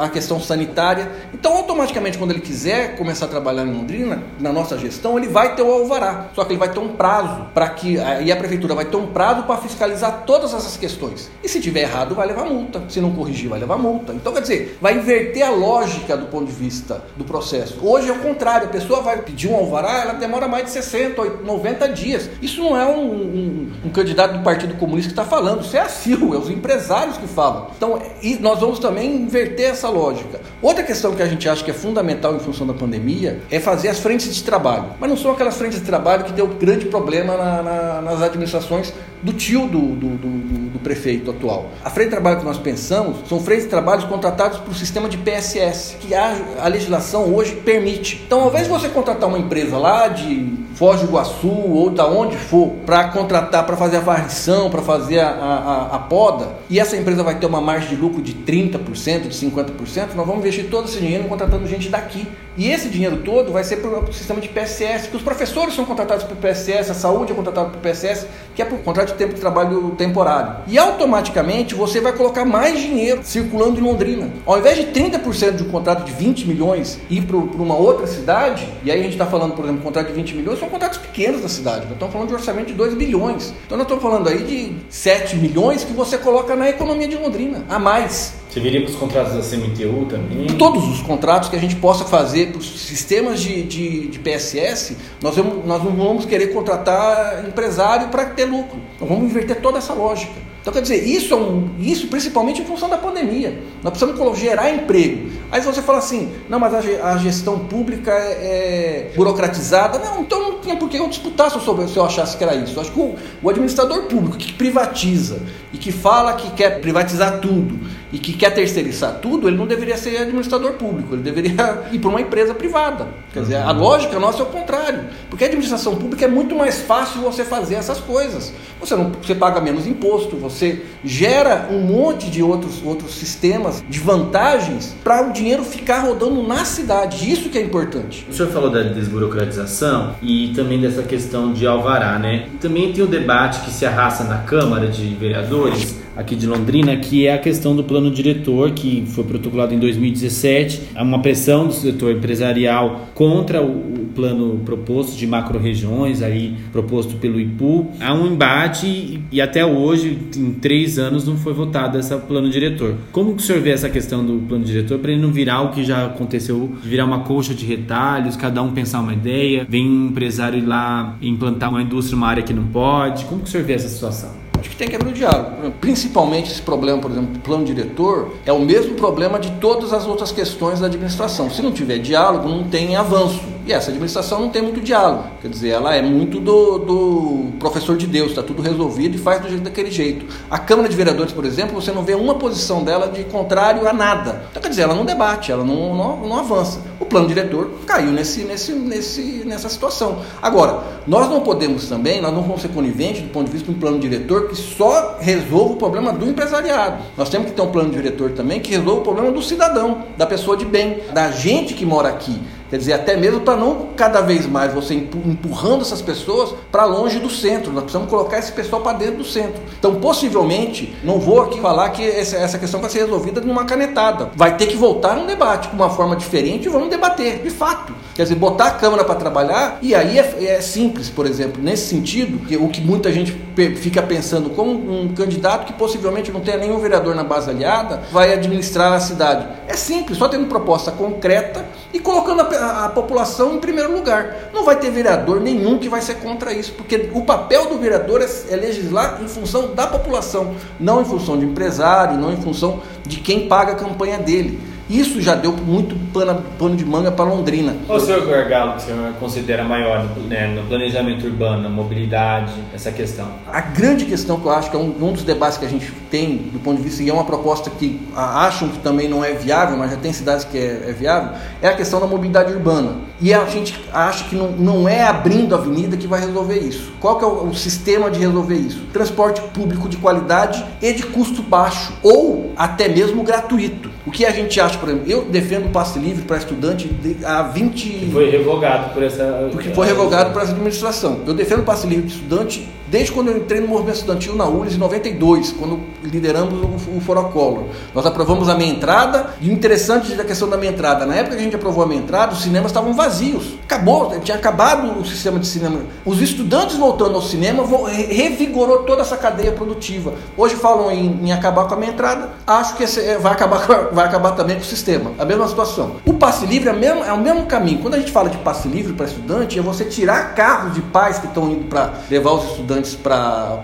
a 0.00 0.08
questão 0.08 0.38
sanitária. 0.40 1.10
Então, 1.32 1.56
automaticamente, 1.56 2.16
quando 2.16 2.30
ele 2.30 2.40
quiser 2.40 2.96
começar 2.96 3.24
a 3.24 3.28
trabalhar 3.28 3.64
em 3.64 3.72
Londrina, 3.72 4.22
na 4.38 4.52
nossa 4.52 4.78
gestão, 4.78 5.18
ele 5.18 5.26
vai 5.26 5.56
ter 5.56 5.62
o 5.62 5.72
alvará. 5.72 6.28
Só 6.32 6.44
que 6.44 6.52
ele 6.52 6.60
vai 6.60 6.68
ter 6.68 6.78
um 6.78 6.90
prazo 6.90 7.46
para 7.52 7.68
que. 7.70 7.96
E 8.24 8.30
a 8.30 8.36
prefeitura 8.36 8.72
vai 8.72 8.84
ter 8.84 8.96
um 8.96 9.08
prazo 9.08 9.42
para 9.42 9.56
fiscalizar 9.56 10.22
todas 10.24 10.54
essas 10.54 10.76
questões. 10.76 11.28
E 11.42 11.48
se 11.48 11.60
tiver 11.60 11.80
errado, 11.80 12.14
vai 12.14 12.28
levar 12.28 12.44
multa. 12.44 12.84
Se 12.88 13.00
não 13.00 13.10
corrigir, 13.12 13.50
vai 13.50 13.58
levar 13.58 13.78
multa. 13.78 14.12
Então, 14.12 14.32
quer 14.32 14.42
dizer, 14.42 14.78
vai 14.80 14.96
inverter 14.96 15.44
a 15.44 15.50
lógica 15.50 16.16
do 16.16 16.26
ponto 16.26 16.46
de 16.46 16.52
vista 16.52 17.02
do 17.16 17.24
processo. 17.24 17.80
Hoje 17.82 18.10
é 18.10 18.12
o 18.12 18.20
contrário, 18.20 18.68
a 18.68 18.70
pessoa 18.70 19.02
vai 19.02 19.22
pedir 19.22 19.48
um 19.48 19.56
alvará, 19.56 20.02
ela 20.02 20.12
demora 20.12 20.46
mais 20.46 20.66
de 20.66 20.70
60, 20.70 21.20
90 21.42 21.88
dias. 21.88 22.30
Isso 22.40 22.62
não 22.62 22.76
é 22.76 22.86
um, 22.86 23.02
um, 23.02 23.72
um 23.86 23.90
candidato 24.04 24.36
do 24.36 24.44
Partido 24.44 24.74
Comunista 24.74 25.12
que 25.12 25.18
está 25.18 25.24
falando, 25.24 25.62
isso 25.62 25.76
é 25.76 25.80
a 25.80 25.88
CIL, 25.88 26.34
é 26.34 26.36
os 26.36 26.50
empresários 26.50 27.16
que 27.16 27.26
falam. 27.26 27.68
Então, 27.76 27.98
nós 28.40 28.60
vamos 28.60 28.78
também 28.78 29.16
inverter 29.16 29.70
essa 29.70 29.88
lógica. 29.88 30.40
Outra 30.60 30.84
questão 30.84 31.14
que 31.14 31.22
a 31.22 31.26
gente 31.26 31.48
acha 31.48 31.64
que 31.64 31.70
é 31.70 31.74
fundamental 31.74 32.36
em 32.36 32.38
função 32.38 32.66
da 32.66 32.74
pandemia 32.74 33.40
é 33.50 33.58
fazer 33.58 33.88
as 33.88 33.98
frentes 33.98 34.34
de 34.34 34.44
trabalho. 34.44 34.90
Mas 35.00 35.08
não 35.08 35.16
são 35.16 35.32
aquelas 35.32 35.56
frentes 35.56 35.80
de 35.80 35.86
trabalho 35.86 36.24
que 36.24 36.32
deu 36.32 36.46
grande 36.46 36.84
problema 36.84 37.36
na, 37.36 37.62
na, 37.62 38.02
nas 38.02 38.22
administrações 38.22 38.92
do 39.24 39.32
tio 39.32 39.66
do, 39.66 39.80
do, 39.80 40.08
do, 40.16 40.70
do, 40.72 40.78
prefeito 40.80 41.30
atual. 41.30 41.70
A 41.82 41.88
frente 41.88 42.06
de 42.06 42.10
trabalho 42.10 42.38
que 42.38 42.44
nós 42.44 42.58
pensamos 42.58 43.26
são 43.26 43.40
frentes 43.40 43.64
de 43.64 43.70
trabalho 43.70 44.06
contratados 44.06 44.58
por 44.58 44.74
sistema 44.74 45.08
de 45.08 45.16
PSS, 45.16 45.96
que 45.98 46.14
a, 46.14 46.36
a 46.60 46.68
legislação 46.68 47.34
hoje 47.34 47.54
permite. 47.56 48.22
Então, 48.26 48.42
ao 48.42 48.48
invés 48.48 48.64
de 48.64 48.70
você 48.70 48.88
contratar 48.90 49.26
uma 49.26 49.38
empresa 49.38 49.78
lá 49.78 50.08
de 50.08 50.52
Foz 50.74 51.00
do 51.00 51.06
Iguaçu 51.06 51.48
ou 51.48 51.88
da 51.88 52.06
onde 52.06 52.36
for 52.36 52.72
para 52.84 53.08
contratar, 53.08 53.64
para 53.64 53.76
fazer 53.76 53.96
a 53.96 54.00
varrição, 54.00 54.68
para 54.68 54.82
fazer 54.82 55.20
a, 55.20 55.30
a, 55.30 55.96
a, 55.96 55.98
poda, 56.00 56.50
e 56.68 56.78
essa 56.78 56.94
empresa 56.94 57.22
vai 57.22 57.38
ter 57.38 57.46
uma 57.46 57.62
margem 57.62 57.90
de 57.90 57.96
lucro 57.96 58.20
de 58.20 58.34
30%, 58.34 59.28
de 59.28 59.46
50%, 59.46 60.14
nós 60.14 60.26
vamos 60.26 60.40
investir 60.40 60.68
todo 60.68 60.86
esse 60.86 60.98
dinheiro 60.98 61.24
contratando 61.24 61.66
gente 61.66 61.88
daqui. 61.88 62.26
E 62.56 62.70
esse 62.70 62.88
dinheiro 62.88 63.18
todo 63.18 63.52
vai 63.52 63.64
ser 63.64 63.76
para 63.76 63.90
o 63.98 64.12
sistema 64.12 64.40
de 64.40 64.48
PSS, 64.48 65.08
que 65.08 65.16
os 65.16 65.22
professores 65.22 65.74
são 65.74 65.84
contratados 65.84 66.24
por 66.24 66.36
PSS, 66.36 66.90
a 66.90 66.94
saúde 66.94 67.32
é 67.32 67.34
contratada 67.34 67.68
por 67.68 67.80
PSS, 67.80 68.26
que 68.54 68.62
é 68.62 68.64
por 68.64 68.78
contrato 68.78 69.08
de 69.08 69.14
tempo 69.14 69.34
de 69.34 69.40
trabalho 69.40 69.90
temporário. 69.98 70.56
E 70.68 70.78
automaticamente 70.78 71.74
você 71.74 72.00
vai 72.00 72.12
colocar 72.12 72.44
mais 72.44 72.80
dinheiro 72.80 73.20
circulando 73.24 73.80
em 73.80 73.82
Londrina. 73.82 74.30
Ao 74.46 74.58
invés 74.58 74.76
de 74.76 74.84
30% 74.86 75.56
de 75.56 75.62
um 75.64 75.68
contrato 75.68 76.04
de 76.04 76.12
20 76.12 76.46
milhões 76.46 77.00
ir 77.10 77.22
para 77.22 77.36
uma 77.36 77.76
outra 77.76 78.06
cidade, 78.06 78.68
e 78.84 78.90
aí 78.90 79.00
a 79.00 79.02
gente 79.02 79.12
está 79.12 79.26
falando, 79.26 79.54
por 79.54 79.64
exemplo, 79.64 79.82
contrato 79.82 80.06
de 80.06 80.12
20 80.12 80.34
milhões, 80.36 80.58
são 80.58 80.68
contratos 80.68 80.98
pequenos 80.98 81.42
da 81.42 81.48
cidade. 81.48 81.84
Nós 81.84 81.92
estamos 81.92 82.12
falando 82.12 82.28
de 82.28 82.34
orçamento 82.34 82.66
de 82.68 82.74
2 82.74 82.94
bilhões. 82.94 83.52
Então 83.66 83.76
nós 83.76 83.84
estamos 83.84 84.02
falando 84.02 84.28
aí 84.28 84.44
de 84.44 84.76
7 84.88 85.36
milhões 85.36 85.82
que 85.82 85.92
você 85.92 86.16
coloca 86.18 86.54
na 86.54 86.68
economia 86.68 87.08
de 87.08 87.16
Londrina, 87.16 87.64
a 87.68 87.78
mais. 87.78 88.44
Você 88.54 88.60
viria 88.60 88.82
com 88.82 88.88
os 88.88 88.94
contratos 88.94 89.32
da 89.32 89.40
CMTU 89.40 90.06
também? 90.08 90.46
Todos 90.56 90.88
os 90.88 91.02
contratos 91.02 91.48
que 91.48 91.56
a 91.56 91.58
gente 91.58 91.74
possa 91.74 92.04
fazer 92.04 92.43
os 92.54 92.80
sistemas 92.80 93.40
de, 93.40 93.62
de, 93.62 94.08
de, 94.08 94.18
PSS, 94.18 94.96
nós, 95.20 95.36
vamos, 95.36 95.64
nós 95.64 95.82
não 95.82 95.92
vamos 95.92 96.24
querer 96.24 96.48
contratar 96.48 97.44
empresário 97.46 98.08
para 98.08 98.26
ter 98.26 98.44
lucro. 98.44 98.78
Nós 99.00 99.08
vamos 99.08 99.24
inverter 99.24 99.60
toda 99.60 99.78
essa 99.78 99.92
lógica. 99.92 100.44
Então, 100.64 100.72
quer 100.72 100.80
dizer, 100.80 101.04
isso, 101.04 101.34
é 101.34 101.36
um, 101.36 101.74
isso 101.78 102.06
principalmente 102.06 102.62
em 102.62 102.64
função 102.64 102.88
da 102.88 102.96
pandemia. 102.96 103.60
Nós 103.82 103.92
precisamos 103.92 104.38
gerar 104.38 104.70
emprego. 104.70 105.28
Aí 105.52 105.60
você 105.60 105.82
fala 105.82 105.98
assim, 105.98 106.32
não, 106.48 106.58
mas 106.58 106.72
a, 106.72 107.18
gestão 107.18 107.58
pública 107.58 108.10
é, 108.10 109.10
é, 109.10 109.12
burocratizada. 109.14 109.98
Não, 109.98 110.22
então 110.22 110.40
não 110.40 110.60
tinha 110.60 110.74
por 110.74 110.88
que 110.88 110.96
eu 110.96 111.06
disputar 111.06 111.50
se 111.50 111.56
eu, 111.58 111.88
se 111.88 111.96
eu 111.98 112.04
achasse 112.06 112.38
que 112.38 112.42
era 112.42 112.54
isso. 112.54 112.76
Eu 112.76 112.80
acho 112.80 112.92
que 112.92 112.98
o, 112.98 113.14
o 113.42 113.50
administrador 113.50 114.04
público 114.04 114.38
que 114.38 114.54
privatiza 114.54 115.38
e 115.70 115.76
que 115.76 115.92
fala 115.92 116.32
que 116.32 116.50
quer 116.52 116.80
privatizar 116.80 117.40
tudo 117.40 117.78
e 118.14 118.18
que 118.20 118.32
quer 118.32 118.50
terceirizar 118.50 119.18
tudo, 119.20 119.48
ele 119.48 119.56
não 119.56 119.66
deveria 119.66 119.96
ser 119.96 120.16
administrador 120.18 120.74
público, 120.74 121.16
ele 121.16 121.22
deveria 121.22 121.82
ir 121.90 121.98
para 121.98 122.08
uma 122.08 122.20
empresa 122.20 122.54
privada. 122.54 123.08
Quer 123.32 123.40
dizer, 123.40 123.56
a 123.56 123.72
lógica 123.72 124.20
nossa 124.20 124.38
é 124.38 124.42
o 124.44 124.46
contrário. 124.46 125.00
Porque 125.28 125.42
a 125.42 125.48
administração 125.48 125.96
pública 125.96 126.24
é 126.24 126.28
muito 126.28 126.54
mais 126.54 126.80
fácil 126.82 127.20
você 127.22 127.44
fazer 127.44 127.74
essas 127.74 127.98
coisas. 127.98 128.54
Você, 128.78 128.94
não, 128.94 129.10
você 129.20 129.34
paga 129.34 129.60
menos 129.60 129.84
imposto, 129.84 130.36
você 130.36 130.82
gera 131.04 131.66
um 131.72 131.80
monte 131.80 132.30
de 132.30 132.40
outros, 132.40 132.80
outros 132.84 133.14
sistemas 133.14 133.82
de 133.88 133.98
vantagens 133.98 134.94
para 135.02 135.28
o 135.28 135.32
dinheiro 135.32 135.64
ficar 135.64 136.02
rodando 136.02 136.40
na 136.46 136.64
cidade. 136.64 137.28
Isso 137.28 137.48
que 137.48 137.58
é 137.58 137.62
importante. 137.62 138.24
O 138.30 138.32
senhor 138.32 138.52
falou 138.52 138.70
da 138.70 138.84
desburocratização 138.84 140.14
e 140.22 140.52
também 140.54 140.80
dessa 140.80 141.02
questão 141.02 141.52
de 141.52 141.66
alvará, 141.66 142.16
né? 142.16 142.46
Também 142.60 142.92
tem 142.92 143.02
o 143.02 143.08
debate 143.08 143.62
que 143.62 143.72
se 143.72 143.84
arrasta 143.84 144.22
na 144.22 144.38
Câmara 144.38 144.86
de 144.86 145.12
Vereadores 145.16 146.04
aqui 146.16 146.36
de 146.36 146.46
Londrina, 146.46 146.96
que 146.96 147.26
é 147.26 147.34
a 147.34 147.38
questão 147.38 147.74
do 147.74 147.82
plano 147.82 148.03
diretor, 148.10 148.70
que 148.72 149.04
foi 149.06 149.24
protocolado 149.24 149.74
em 149.74 149.78
2017, 149.78 150.80
é 150.94 151.02
uma 151.02 151.20
pressão 151.20 151.66
do 151.66 151.72
setor 151.72 152.12
empresarial 152.12 153.08
contra 153.14 153.62
o 153.62 154.04
plano 154.14 154.60
proposto 154.64 155.16
de 155.16 155.26
macro-regiões, 155.26 156.22
aí 156.22 156.54
proposto 156.72 157.16
pelo 157.16 157.40
IPU. 157.40 157.90
Há 158.00 158.14
um 158.14 158.26
embate 158.26 159.20
e, 159.30 159.40
até 159.40 159.64
hoje, 159.66 160.18
em 160.36 160.52
três 160.52 160.98
anos, 160.98 161.26
não 161.26 161.36
foi 161.36 161.52
votado 161.52 161.98
esse 161.98 162.14
plano 162.18 162.48
diretor. 162.48 162.94
Como 163.12 163.34
que 163.34 163.42
o 163.42 163.44
senhor 163.44 163.60
vê 163.60 163.70
essa 163.70 163.88
questão 163.88 164.24
do 164.24 164.46
plano 164.46 164.64
diretor 164.64 164.98
para 164.98 165.12
ele 165.12 165.20
não 165.20 165.32
virar 165.32 165.62
o 165.62 165.70
que 165.70 165.84
já 165.84 166.06
aconteceu, 166.06 166.72
virar 166.82 167.04
uma 167.04 167.20
colcha 167.20 167.52
de 167.54 167.66
retalhos, 167.66 168.36
cada 168.36 168.62
um 168.62 168.72
pensar 168.72 169.00
uma 169.00 169.12
ideia, 169.12 169.66
vem 169.68 169.88
um 169.88 170.06
empresário 170.08 170.58
ir 170.58 170.66
lá 170.66 171.16
implantar 171.20 171.70
uma 171.70 171.82
indústria 171.82 172.16
numa 172.16 172.28
área 172.28 172.42
que 172.42 172.52
não 172.52 172.64
pode? 172.64 173.24
Como 173.24 173.42
que 173.42 173.48
o 173.48 173.50
senhor 173.50 173.66
vê 173.66 173.74
essa 173.74 173.88
situação? 173.88 174.43
Acho 174.64 174.70
que 174.70 174.76
tem 174.76 174.88
que 174.88 174.96
abrir 174.96 175.10
o 175.10 175.12
diálogo. 175.12 175.72
Principalmente 175.78 176.50
esse 176.50 176.62
problema, 176.62 176.98
por 176.98 177.10
exemplo, 177.10 177.34
do 177.34 177.38
plano 177.40 177.66
diretor, 177.66 178.34
é 178.46 178.52
o 178.52 178.60
mesmo 178.60 178.94
problema 178.94 179.38
de 179.38 179.50
todas 179.60 179.92
as 179.92 180.06
outras 180.06 180.32
questões 180.32 180.80
da 180.80 180.86
administração. 180.86 181.50
Se 181.50 181.60
não 181.60 181.70
tiver 181.70 181.98
diálogo, 181.98 182.48
não 182.48 182.64
tem 182.64 182.96
avanço. 182.96 183.42
E 183.66 183.72
essa 183.72 183.90
administração 183.90 184.40
não 184.40 184.48
tem 184.48 184.62
muito 184.62 184.80
diálogo. 184.80 185.24
Quer 185.42 185.48
dizer, 185.48 185.68
ela 185.70 185.94
é 185.94 186.00
muito 186.00 186.40
do, 186.40 186.78
do 186.78 187.52
professor 187.58 187.96
de 187.96 188.06
Deus, 188.06 188.30
está 188.30 188.42
tudo 188.42 188.62
resolvido 188.62 189.16
e 189.16 189.18
faz 189.18 189.40
do 189.42 189.48
jeito 189.48 189.64
daquele 189.64 189.90
jeito. 189.90 190.26
A 190.50 190.58
Câmara 190.58 190.88
de 190.88 190.96
Vereadores, 190.96 191.32
por 191.32 191.44
exemplo, 191.44 191.74
você 191.74 191.92
não 191.92 192.02
vê 192.02 192.14
uma 192.14 192.34
posição 192.34 192.82
dela 192.82 193.08
de 193.08 193.24
contrário 193.24 193.86
a 193.86 193.92
nada. 193.92 194.46
Então, 194.50 194.62
quer 194.62 194.68
dizer, 194.68 194.82
ela 194.82 194.94
não 194.94 195.04
debate, 195.04 195.52
ela 195.52 195.64
não, 195.64 195.94
não, 195.94 196.28
não 196.28 196.38
avança. 196.38 196.80
Plano 197.14 197.28
diretor 197.28 197.70
caiu 197.86 198.10
nesse, 198.10 198.42
nesse, 198.42 198.72
nesse, 198.72 199.22
nessa 199.46 199.68
situação. 199.68 200.18
Agora, 200.42 200.82
nós 201.06 201.30
não 201.30 201.42
podemos 201.42 201.88
também, 201.88 202.20
nós 202.20 202.34
não 202.34 202.42
vamos 202.42 202.60
ser 202.60 202.70
coniventes 202.70 203.22
do 203.22 203.28
ponto 203.28 203.46
de 203.46 203.52
vista 203.52 203.70
de 203.70 203.76
um 203.76 203.78
plano 203.78 204.00
diretor 204.00 204.48
que 204.48 204.56
só 204.56 205.16
resolva 205.20 205.74
o 205.74 205.76
problema 205.76 206.12
do 206.12 206.28
empresariado. 206.28 207.04
Nós 207.16 207.28
temos 207.28 207.50
que 207.50 207.52
ter 207.52 207.62
um 207.62 207.70
plano 207.70 207.90
diretor 207.90 208.32
também 208.32 208.58
que 208.58 208.72
resolva 208.72 208.98
o 208.98 209.04
problema 209.04 209.30
do 209.30 209.40
cidadão, 209.40 210.02
da 210.16 210.26
pessoa 210.26 210.56
de 210.56 210.64
bem, 210.64 211.02
da 211.12 211.30
gente 211.30 211.74
que 211.74 211.86
mora 211.86 212.08
aqui. 212.08 212.36
Quer 212.74 212.78
dizer, 212.78 212.92
até 212.94 213.16
mesmo 213.16 213.42
para 213.42 213.56
não 213.56 213.90
cada 213.96 214.20
vez 214.20 214.48
mais 214.48 214.74
você 214.74 214.94
empurrando 214.94 215.82
essas 215.82 216.02
pessoas 216.02 216.56
para 216.72 216.84
longe 216.84 217.20
do 217.20 217.30
centro. 217.30 217.70
Nós 217.70 217.84
precisamos 217.84 218.10
colocar 218.10 218.36
esse 218.36 218.50
pessoal 218.50 218.82
para 218.82 218.98
dentro 218.98 219.18
do 219.18 219.24
centro. 219.24 219.62
Então, 219.78 219.94
possivelmente, 220.00 220.92
não 221.04 221.20
vou 221.20 221.40
aqui 221.42 221.60
falar 221.60 221.90
que 221.90 222.02
essa 222.02 222.58
questão 222.58 222.80
vai 222.80 222.90
ser 222.90 223.02
resolvida 223.02 223.40
numa 223.40 223.64
canetada. 223.64 224.32
Vai 224.34 224.56
ter 224.56 224.66
que 224.66 224.76
voltar 224.76 225.14
num 225.14 225.24
debate 225.24 225.68
com 225.68 225.76
uma 225.76 225.88
forma 225.88 226.16
diferente 226.16 226.66
e 226.66 226.68
vamos 226.68 226.90
debater, 226.90 227.44
de 227.44 227.50
fato. 227.50 227.94
Quer 228.12 228.24
dizer, 228.24 228.34
botar 228.34 228.66
a 228.66 228.70
Câmara 228.72 229.04
para 229.04 229.14
trabalhar, 229.14 229.78
e 229.80 229.94
aí 229.94 230.18
é, 230.18 230.44
é, 230.44 230.60
simples, 230.60 231.08
por 231.08 231.26
exemplo, 231.26 231.62
nesse 231.62 231.88
sentido, 231.88 232.44
que 232.46 232.56
o 232.56 232.68
que 232.68 232.80
muita 232.80 233.12
gente 233.12 233.36
fica 233.76 234.02
pensando 234.02 234.50
como 234.50 234.72
um 234.72 235.14
candidato 235.14 235.66
que 235.66 235.72
possivelmente 235.72 236.30
não 236.30 236.40
tenha 236.40 236.56
nenhum 236.56 236.78
vereador 236.78 237.14
na 237.14 237.24
base 237.24 237.50
aliada, 237.50 238.02
vai 238.10 238.32
administrar 238.32 238.92
a 238.92 239.00
cidade. 239.00 239.46
É 239.66 239.74
simples, 239.74 240.18
só 240.18 240.28
tendo 240.28 240.46
proposta 240.46 240.92
concreta 240.92 241.64
e 241.92 241.98
colocando 241.98 242.40
a 242.40 242.44
a, 242.84 242.88
população 242.88 243.54
em 243.54 243.58
primeiro 243.58 243.94
lugar. 243.94 244.50
Não 244.52 244.64
vai 244.64 244.78
ter 244.78 244.90
vereador 244.90 245.40
nenhum 245.40 245.78
que 245.78 245.88
vai 245.88 246.00
ser 246.00 246.16
contra 246.16 246.52
isso, 246.52 246.72
porque 246.72 247.10
o 247.12 247.22
papel 247.22 247.66
do 247.68 247.78
vereador 247.78 248.22
é, 248.22 248.28
é 248.50 248.56
legislar 248.56 249.20
em 249.22 249.28
função 249.28 249.74
da 249.74 249.86
população, 249.86 250.54
não 250.78 251.00
em 251.00 251.04
função 251.04 251.38
de 251.38 251.44
empresário, 251.44 252.18
não 252.18 252.32
em 252.32 252.36
função 252.36 252.82
de 253.06 253.18
quem 253.18 253.48
paga 253.48 253.72
a 253.72 253.76
campanha 253.76 254.18
dele. 254.18 254.73
Isso 254.88 255.20
já 255.20 255.34
deu 255.34 255.52
muito 255.52 255.96
pano, 256.12 256.42
pano 256.58 256.76
de 256.76 256.84
manga 256.84 257.10
para 257.10 257.24
Londrina. 257.24 257.74
O 257.88 257.98
seu 257.98 258.26
gargalo 258.26 258.72
que 258.72 258.78
o 258.78 258.80
senhor 258.80 259.12
considera 259.14 259.64
maior 259.64 260.06
né, 260.28 260.46
no 260.48 260.62
planejamento 260.66 261.26
urbano, 261.26 261.62
na 261.62 261.68
mobilidade, 261.68 262.52
essa 262.74 262.92
questão? 262.92 263.28
A 263.50 263.60
grande 263.60 264.04
questão 264.04 264.38
que 264.38 264.46
eu 264.46 264.52
acho 264.52 264.70
que 264.70 264.76
é 264.76 264.78
um, 264.78 264.94
um, 265.00 265.12
dos 265.12 265.24
debates 265.24 265.56
que 265.56 265.64
a 265.64 265.68
gente 265.68 265.90
tem 266.10 266.36
do 266.36 266.58
ponto 266.58 266.76
de 266.76 266.82
vista, 266.82 267.02
e 267.02 267.08
é 267.08 267.12
uma 267.12 267.24
proposta 267.24 267.70
que 267.70 268.00
acham 268.14 268.68
que 268.68 268.78
também 268.78 269.08
não 269.08 269.24
é 269.24 269.32
viável, 269.32 269.76
mas 269.76 269.90
já 269.90 269.96
tem 269.96 270.12
cidades 270.12 270.44
que 270.44 270.58
é, 270.58 270.84
é 270.88 270.92
viável, 270.92 271.30
é 271.62 271.68
a 271.68 271.74
questão 271.74 271.98
da 271.98 272.06
mobilidade 272.06 272.52
urbana. 272.52 272.96
E 273.20 273.32
a 273.32 273.44
gente 273.46 273.74
acha 273.92 274.24
que 274.24 274.36
não, 274.36 274.50
não 274.50 274.88
é 274.88 275.02
abrindo 275.02 275.54
a 275.54 275.58
avenida 275.58 275.96
que 275.96 276.06
vai 276.06 276.20
resolver 276.20 276.58
isso. 276.58 276.92
Qual 277.00 277.18
que 277.18 277.24
é 277.24 277.28
o, 277.28 277.46
o 277.46 277.54
sistema 277.54 278.10
de 278.10 278.18
resolver 278.18 278.56
isso? 278.56 278.82
Transporte 278.92 279.40
público 279.40 279.88
de 279.88 279.96
qualidade 279.96 280.64
e 280.82 280.92
de 280.92 281.04
custo 281.04 281.42
baixo, 281.42 281.92
ou 282.02 282.52
até 282.56 282.88
mesmo 282.88 283.22
gratuito. 283.22 283.90
O 284.06 284.10
que 284.10 284.26
a 284.26 284.30
gente 284.30 284.60
acha 284.60 284.73
por 284.76 284.88
exemplo, 284.88 285.10
eu 285.10 285.24
defendo 285.24 285.66
o 285.66 285.70
passe 285.70 285.98
livre 285.98 286.22
para 286.22 286.36
estudante 286.36 286.90
há 287.24 287.42
20. 287.42 287.88
Que 287.88 288.10
foi 288.12 288.30
revogado 288.30 288.92
por 288.92 289.02
essa. 289.02 289.48
Porque 289.52 289.70
foi 289.70 289.86
revogado 289.86 290.32
por 290.32 290.42
essa 290.42 290.52
administração. 290.52 291.20
Eu 291.26 291.34
defendo 291.34 291.60
o 291.60 291.64
passe 291.64 291.86
livre 291.86 292.06
de 292.06 292.14
estudante 292.14 292.68
desde 292.94 293.10
quando 293.10 293.26
eu 293.26 293.38
entrei 293.38 293.60
no 293.60 293.66
movimento 293.66 293.96
estudantil 293.96 294.36
na 294.36 294.46
URGS 294.46 294.76
em 294.76 294.78
92, 294.78 295.50
quando 295.58 295.80
lideramos 296.00 296.54
o, 296.62 296.96
o 296.96 297.00
Foro 297.00 297.24
Collor. 297.30 297.64
Nós 297.92 298.06
aprovamos 298.06 298.48
a 298.48 298.54
minha 298.54 298.70
entrada, 298.70 299.34
e 299.40 299.48
o 299.48 299.52
interessante 299.52 300.14
da 300.14 300.22
questão 300.22 300.48
da 300.48 300.56
minha 300.56 300.70
entrada, 300.70 301.04
na 301.04 301.16
época 301.16 301.34
que 301.34 301.40
a 301.40 301.44
gente 301.44 301.56
aprovou 301.56 301.82
a 301.82 301.88
minha 301.88 302.00
entrada, 302.00 302.34
os 302.34 302.42
cinemas 302.42 302.70
estavam 302.70 302.94
vazios. 302.94 303.54
Acabou, 303.64 304.16
tinha 304.20 304.36
acabado 304.36 305.00
o 305.00 305.04
sistema 305.04 305.40
de 305.40 305.46
cinema. 305.48 305.80
Os 306.04 306.22
estudantes 306.22 306.76
voltando 306.76 307.16
ao 307.16 307.22
cinema 307.22 307.64
revigorou 307.88 308.84
toda 308.84 309.02
essa 309.02 309.16
cadeia 309.16 309.50
produtiva. 309.50 310.14
Hoje 310.36 310.54
falam 310.54 310.88
em, 310.92 311.18
em 311.24 311.32
acabar 311.32 311.64
com 311.64 311.74
a 311.74 311.76
minha 311.76 311.90
entrada, 311.90 312.30
acho 312.46 312.76
que 312.76 312.84
é, 312.84 313.18
vai, 313.18 313.32
acabar, 313.32 313.88
vai 313.90 314.04
acabar 314.04 314.36
também 314.36 314.54
com 314.54 314.62
o 314.62 314.64
sistema. 314.64 315.10
A 315.18 315.24
mesma 315.24 315.48
situação. 315.48 315.96
O 316.06 316.14
passe 316.14 316.46
livre 316.46 316.68
é, 316.68 316.72
mesmo, 316.72 317.02
é 317.02 317.12
o 317.12 317.18
mesmo 317.18 317.44
caminho. 317.46 317.80
Quando 317.80 317.94
a 317.94 317.98
gente 317.98 318.12
fala 318.12 318.28
de 318.28 318.36
passe 318.38 318.68
livre 318.68 318.92
para 318.92 319.06
estudante, 319.06 319.58
é 319.58 319.62
você 319.62 319.84
tirar 319.84 320.36
carros 320.36 320.74
de 320.74 320.80
pais 320.80 321.18
que 321.18 321.26
estão 321.26 321.50
indo 321.50 321.64
para 321.64 321.92
levar 322.08 322.30
os 322.34 322.52
estudantes 322.52 322.83
estudantes 322.88 322.94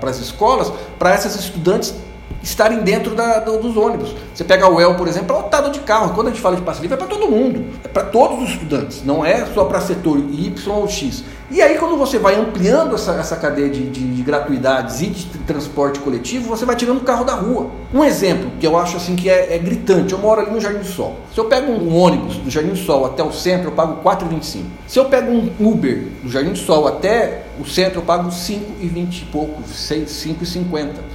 para 0.00 0.11
as 0.11 0.19
escolas, 0.19 0.73
para 0.99 1.11
essas 1.12 1.35
estudantes 1.37 1.95
estarem 2.43 2.81
dentro 2.81 3.15
da, 3.15 3.39
do, 3.39 3.59
dos 3.59 3.77
ônibus. 3.77 4.15
Você 4.35 4.45
pega 4.45 4.69
o 4.69 4.77
UEL, 4.77 4.95
por 4.95 5.07
exemplo, 5.07 5.37
é 5.37 5.39
lotado 5.39 5.71
de 5.71 5.81
carro. 5.81 6.15
Quando 6.15 6.29
a 6.29 6.31
gente 6.31 6.41
fala 6.41 6.57
de 6.57 6.62
passe 6.62 6.81
livre, 6.81 6.95
é 6.95 6.97
para 6.97 7.07
todo 7.07 7.29
mundo, 7.29 7.65
é 7.85 7.89
para 7.89 8.05
todos 8.05 8.43
os 8.43 8.50
estudantes, 8.50 9.05
não 9.05 9.25
é 9.25 9.45
só 9.47 9.65
para 9.65 9.81
setor 9.81 10.19
Y 10.19 10.73
ou 10.73 10.89
X. 10.89 11.25
E 11.50 11.61
aí, 11.61 11.79
quando 11.79 11.97
você 11.97 12.17
vai 12.17 12.37
ampliando 12.37 12.95
essa, 12.95 13.12
essa 13.15 13.35
cadeia 13.35 13.69
de, 13.69 13.91
de, 13.91 14.15
de, 14.15 14.23
gratuidades 14.23 15.00
e 15.00 15.09
de 15.09 15.27
transporte 15.39 15.99
coletivo, 15.99 16.49
você 16.49 16.65
vai 16.65 16.77
tirando 16.77 16.99
o 16.99 17.05
carro 17.05 17.25
da 17.25 17.35
rua. 17.35 17.71
Um 17.93 18.05
exemplo 18.05 18.53
que 18.61 18.65
eu 18.65 18.79
acho 18.79 18.97
assim 18.97 19.17
que 19.17 19.29
é, 19.29 19.57
é 19.57 19.59
gritante: 19.59 20.12
eu 20.12 20.19
moro 20.21 20.41
ali 20.41 20.53
no 20.53 20.61
Jardim 20.61 20.79
do 20.79 20.85
Sol. 20.85 21.17
Se 21.35 21.41
eu 21.41 21.47
pego 21.47 21.73
um, 21.73 21.97
ônibus 21.97 22.37
do 22.37 22.49
Jardim 22.49 22.71
do 22.71 22.77
Sol 22.77 23.05
até 23.05 23.25
o 23.25 23.33
centro, 23.33 23.71
eu 23.71 23.73
pago 23.73 24.00
4,25. 24.00 24.62
Se 24.87 25.00
eu 25.00 25.07
pego 25.07 25.33
um 25.33 25.50
Uber 25.59 26.07
do 26.23 26.31
Jardim 26.31 26.53
do 26.53 26.59
Sol 26.59 26.87
até 26.87 27.47
o 27.61 27.67
centro, 27.67 28.00
eu 28.00 28.05
pago 28.05 28.29
5,20 28.31 29.23
e 29.23 29.25
pouco, 29.26 29.62
5,50. 29.62 30.64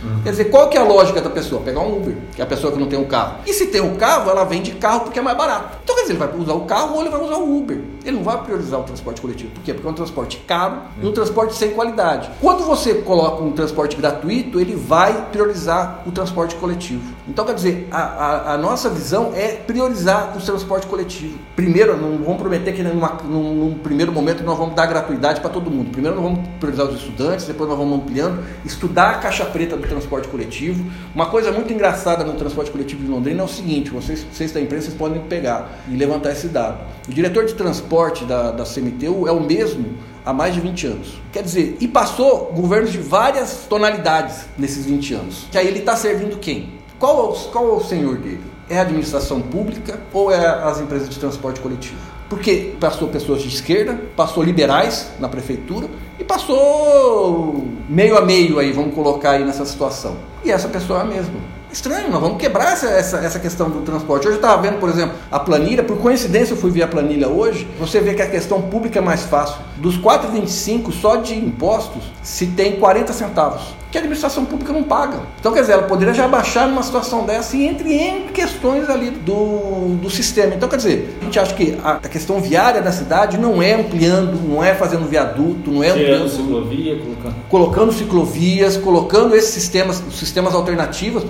Uhum. 0.04 0.22
Quer 0.24 0.32
dizer, 0.32 0.46
qual 0.46 0.70
que 0.70 0.78
é 0.78 0.82
a 0.82 0.84
lógica 0.84 1.22
da 1.22 1.30
pessoa? 1.30 1.62
Pegar 1.62 1.82
um 1.82 1.98
Uber, 1.98 2.16
que 2.36 2.42
é 2.42 2.44
a 2.44 2.48
pessoa 2.48 2.72
que 2.72 2.80
não 2.80 2.88
tem 2.88 3.00
um 3.00 3.06
carro. 3.06 3.40
E 3.46 3.54
se 3.54 3.68
tem 3.68 3.82
um 3.82 3.96
carro, 3.96 4.30
ela 4.30 4.44
vende 4.44 4.72
carro 4.72 5.02
porque 5.02 5.20
é 5.20 5.22
mais 5.22 5.38
barato. 5.38 5.78
Então, 5.84 5.96
quer 5.96 6.02
dizer, 6.02 6.14
ele 6.14 6.20
vai 6.20 6.36
usar 6.38 6.54
o 6.54 6.62
carro 6.62 6.96
ou 6.96 7.02
ele 7.02 7.10
vai 7.10 7.22
usar 7.22 7.38
o 7.38 7.58
Uber. 7.58 7.82
Ele 8.04 8.18
não 8.18 8.24
vai 8.24 8.42
priorizar 8.44 8.80
o 8.80 8.84
transporte 8.84 9.22
coletivo. 9.22 9.52
Por 9.52 9.64
quê? 9.64 9.74
Porque 9.74 9.88
é 9.88 9.92
um 9.92 9.94
transporte 9.94 10.16
transporte 10.16 10.38
caro 10.48 10.78
e 11.02 11.06
um 11.06 11.12
transporte 11.12 11.56
sem 11.56 11.72
qualidade. 11.72 12.30
Quando 12.42 12.64
você 12.64 12.96
coloca 12.96 13.44
um 13.44 13.52
transporte 13.52 13.96
gratuito, 13.96 14.60
ele 14.60 14.75
vai 14.75 15.30
priorizar 15.32 16.04
o 16.06 16.12
transporte 16.12 16.56
coletivo. 16.56 17.14
Então, 17.28 17.46
quer 17.46 17.54
dizer, 17.54 17.88
a, 17.92 18.02
a, 18.02 18.54
a 18.54 18.58
nossa 18.58 18.90
visão 18.90 19.32
é 19.36 19.50
priorizar 19.50 20.36
o 20.36 20.42
transporte 20.42 20.88
coletivo. 20.88 21.38
Primeiro, 21.56 21.98
não 21.98 22.18
vamos 22.18 22.42
prometer 22.42 22.74
que 22.74 22.84
numa, 22.84 23.18
num, 23.24 23.56
num 23.56 23.74
primeiro 23.75 24.12
momento 24.12 24.44
nós 24.44 24.58
vamos 24.58 24.75
dar 24.75 24.86
gratuidade 24.86 25.42
para 25.42 25.50
todo 25.50 25.70
mundo. 25.70 25.92
Primeiro, 25.92 26.16
nós 26.16 26.24
vamos 26.24 26.35
priorizar 26.60 26.88
os 26.88 26.96
estudantes, 26.96 27.46
depois 27.46 27.70
nós 27.70 27.77
vamos 27.77 28.00
ampliando, 28.00 28.44
estudar 28.65 29.12
a 29.12 29.18
caixa 29.20 29.46
preta 29.46 29.75
do 29.75 29.88
transporte 29.88 30.27
coletivo. 30.27 30.86
Uma 31.13 31.27
coisa 31.27 31.51
muito 31.51 31.72
engraçada 31.72 32.24
no 32.24 32.34
transporte 32.34 32.72
coletivo 32.72 33.04
de 33.04 33.10
Londrina 33.10 33.42
é 33.42 33.46
o 33.46 33.48
seguinte: 33.48 33.89
vocês, 33.89 34.25
vocês 34.32 34.51
da 34.51 34.62
imprensa 34.62 34.86
vocês 34.86 34.98
podem 34.98 35.22
pegar 35.24 35.80
e 35.88 35.96
levantar 35.96 36.32
esse 36.32 36.48
dado. 36.48 36.80
O 37.08 37.12
diretor 37.12 37.46
de 37.46 37.54
transporte 37.54 38.25
da, 38.25 38.51
da 38.51 38.63
CMTU 38.63 39.27
é 39.27 39.32
o 39.32 39.39
mesmo 39.39 39.96
há 40.25 40.34
mais 40.34 40.54
de 40.54 40.60
20 40.60 40.88
anos. 40.88 41.13
Quer 41.32 41.44
dizer, 41.44 41.77
e 41.80 41.88
passou 41.88 42.51
governos 42.54 42.92
de 42.92 42.98
várias 42.98 43.65
tonalidades 43.70 44.46
nesses 44.58 44.86
20 44.86 45.13
anos. 45.13 45.48
Que 45.51 45.58
aí 45.58 45.68
ele 45.68 45.80
está 45.80 45.96
servindo 45.96 46.38
quem? 46.39 46.74
Qual 46.98 47.34
é, 47.34 47.51
qual 47.51 47.70
é 47.70 47.74
o 47.74 47.82
senhor 47.82 48.18
dele? 48.18 48.42
É 48.70 48.80
a 48.80 48.82
administração 48.82 49.42
pública 49.42 50.00
ou 50.12 50.32
é 50.32 50.46
as 50.46 50.80
empresas 50.80 51.08
de 51.08 51.20
transporte 51.20 51.60
coletivo? 51.60 52.15
Porque 52.27 52.75
passou 52.80 53.08
pessoas 53.08 53.44
de 53.44 53.50
esquerda, 53.50 54.00
passou 54.15 54.42
liberais 54.42 55.12
na 55.20 55.30
prefeitura 55.30 55.88
e 56.20 56.24
passou 56.24 57.66
meio 57.90 58.18
a 58.18 58.22
meio 58.22 58.60
aí, 58.60 58.72
vamos 58.72 58.94
colocar 58.94 59.32
aí 59.32 59.44
nessa 59.44 59.66
situação. 59.66 60.16
E 60.44 60.52
essa 60.52 60.68
pessoa 60.68 61.00
é 61.00 61.02
a 61.02 61.06
mesma. 61.06 61.34
Estranho, 61.72 62.10
nós 62.10 62.22
vamos 62.22 62.38
quebrar 62.38 62.72
essa, 62.72 62.88
essa, 62.88 63.18
essa 63.18 63.40
questão 63.40 63.70
do 63.70 63.82
transporte. 63.82 64.28
Hoje 64.28 64.38
eu 64.38 64.42
estava 64.42 64.62
vendo, 64.62 64.80
por 64.80 64.90
exemplo, 64.90 65.18
a 65.30 65.40
planilha, 65.40 65.84
por 65.84 65.98
coincidência 65.98 66.54
eu 66.54 66.58
fui 66.58 66.72
ver 66.72 66.84
a 66.84 66.88
planilha 66.88 67.28
hoje, 67.28 67.68
você 67.78 68.00
vê 68.00 68.14
que 68.14 68.22
a 68.22 68.30
questão 68.30 68.62
pública 68.62 69.00
é 69.00 69.02
mais 69.02 69.24
fácil. 69.24 69.58
Dos 69.76 69.98
4,25 69.98 70.92
só 70.94 71.18
de 71.18 71.36
impostos, 71.36 72.04
se 72.24 72.48
tem 72.48 72.78
40 72.78 73.12
centavos 73.12 73.76
que 73.96 74.00
a 74.00 74.02
administração 74.02 74.44
pública 74.44 74.74
não 74.74 74.84
paga. 74.84 75.22
Então, 75.40 75.54
quer 75.54 75.62
dizer, 75.62 75.74
ela 75.74 75.84
poderia 75.84 76.14
já 76.14 76.28
baixar 76.28 76.68
numa 76.68 76.84
situação 76.84 77.25
dessa 77.25 77.56
e 77.56 77.66
entre 77.66 77.94
em 77.94 78.28
questões 78.28 78.90
ali 78.90 79.10
do, 79.10 79.96
do 80.02 80.10
sistema. 80.10 80.54
Então, 80.54 80.68
quer 80.68 80.75
dizer, 80.75 81.18
a 81.22 81.24
gente 81.24 81.40
acha 81.40 81.54
que 81.54 81.78
a, 81.82 81.92
a 81.92 82.10
questão 82.10 82.42
viária 82.42 82.82
da 82.82 82.92
cidade 82.92 83.38
não 83.38 83.62
é 83.64 83.74
ampliando, 83.74 84.38
não 84.46 84.62
é 84.62 84.75
fazendo 84.75 85.08
viaduto, 85.08 85.72
não 85.72 85.82
é 85.82 85.92
ampliando. 85.92 86.30
ciclovia, 86.30 86.98
colocando. 86.98 87.36
colocando 87.50 87.94
ciclovias, 87.94 88.78
colocando 88.78 89.34
esses 89.34 89.54
sistemas, 89.54 90.04
sistemas 90.12 90.54
alternativos. 90.54 91.24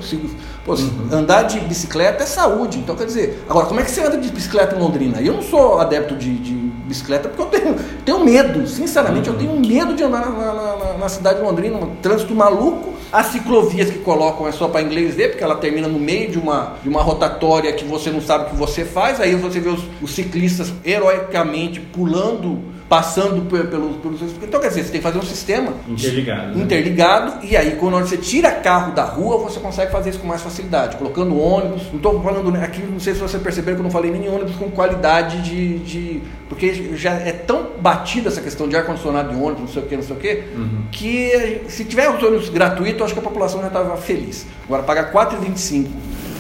Pô, 0.65 0.74
uhum. 0.74 1.10
Andar 1.12 1.43
de 1.43 1.60
bicicleta 1.60 2.24
é 2.24 2.25
saúde. 2.25 2.79
Então, 2.79 2.95
quer 2.95 3.05
dizer, 3.05 3.43
agora, 3.48 3.67
como 3.67 3.79
é 3.79 3.84
que 3.84 3.91
você 3.91 4.01
anda 4.01 4.17
de 4.17 4.29
bicicleta 4.29 4.75
em 4.75 4.79
Londrina? 4.79 5.22
Eu 5.22 5.34
não 5.34 5.43
sou 5.43 5.79
adepto 5.79 6.15
de, 6.15 6.36
de 6.38 6.64
bicicleta 6.86 7.30
porque 7.30 7.42
eu 7.42 7.62
tenho, 7.62 7.75
tenho 8.06 8.24
medo, 8.24 8.68
sinceramente, 8.68 9.30
uhum. 9.30 9.36
eu 9.36 9.39
tenho 9.39 9.60
medo 9.60 9.94
de 9.94 10.04
andar 10.04 10.30
na, 10.30 10.54
na, 10.54 10.98
na, 10.98 11.10
cidade 11.10 11.39
de 11.39 11.46
Londrina, 11.46 11.77
um 11.77 11.96
trânsito 11.98 12.34
maluco. 12.34 12.94
As 13.12 13.27
ciclovias 13.27 13.89
que 13.89 14.00
colocam 14.00 14.48
é 14.48 14.51
só 14.51 14.68
para 14.68 14.82
inglês 14.82 15.15
ver, 15.15 15.30
porque 15.30 15.44
ela 15.44 15.56
termina 15.56 15.88
no 15.88 16.00
meio 16.00 16.32
de 16.32 16.38
uma, 16.38 16.75
de 16.84 16.89
uma 16.89 17.01
rotatória 17.01 17.72
que 17.74 17.86
você 17.86 18.10
não 18.10 18.22
sabe 18.22 18.46
o 18.46 18.50
que 18.50 18.56
você 18.56 18.84
faz, 18.84 19.22
aí 19.22 19.36
você 19.36 19.60
vê 19.60 19.70
os, 19.70 19.84
os 20.01 20.13
ciclistas 20.13 20.74
heroicamente 20.84 21.80
pulando 21.80 22.75
passando 22.88 23.50
pelos, 23.50 23.98
pelos. 23.98 24.22
Então, 24.44 24.60
quer 24.60 24.68
dizer, 24.68 24.84
você 24.84 24.92
tem 24.92 25.01
que 25.01 25.08
fazer 25.08 25.18
um 25.18 25.24
sistema 25.24 25.74
interligado. 25.88 26.56
Né? 26.56 26.63
Interligado, 26.63 27.46
e 27.46 27.58
aí, 27.58 27.75
quando 27.77 27.98
você 27.98 28.18
tira 28.18 28.51
carro 28.51 28.94
da 28.94 29.04
rua, 29.04 29.38
você 29.38 29.60
consegue 29.60 29.92
fazer 29.92 30.12
isso 30.12 30.20
com 30.20 30.27
mais 30.27 30.42
facilidade, 30.42 30.98
colocando 30.98 31.39
ônibus. 31.39 31.84
Não 31.89 31.98
estou 31.98 32.22
falando 32.22 32.56
aqui, 32.58 32.82
não 32.84 33.00
sei 33.00 33.15
se 33.15 33.20
você 33.20 33.39
perceberam 33.39 33.77
que 33.77 33.82
eu 33.82 33.86
não 33.86 33.92
falei 33.92 34.12
nem 34.12 34.30
ônibus 34.30 34.56
com 34.56 34.70
qualidade 34.70 35.42
de, 35.42 35.80
de. 35.80 36.22
Porque 36.48 36.96
já 36.96 37.13
é 37.13 37.32
tão 37.32 37.72
batida 37.80 38.30
essa 38.30 38.42
questão 38.42 38.68
de 38.68 38.75
ar-condicionado 38.75 39.30
de 39.30 39.36
ônibus, 39.36 39.62
não 39.62 39.68
sei 39.68 39.82
o 39.82 39.86
que, 39.88 39.96
não 39.96 40.04
sei 40.04 40.15
o 40.15 40.20
que, 40.20 40.44
uhum. 40.56 40.84
que 40.92 41.62
se 41.68 41.86
tiver 41.86 42.08
ônibus 42.08 42.50
gratuito, 42.50 43.04
acho 43.04 43.13
que 43.13 43.20
a 43.20 43.24
população 43.24 43.62
já 43.62 43.68
estava 43.68 43.98
feliz. 43.98 44.46
Agora, 44.65 44.84
pagar 44.84 45.12
4,25 45.12 45.88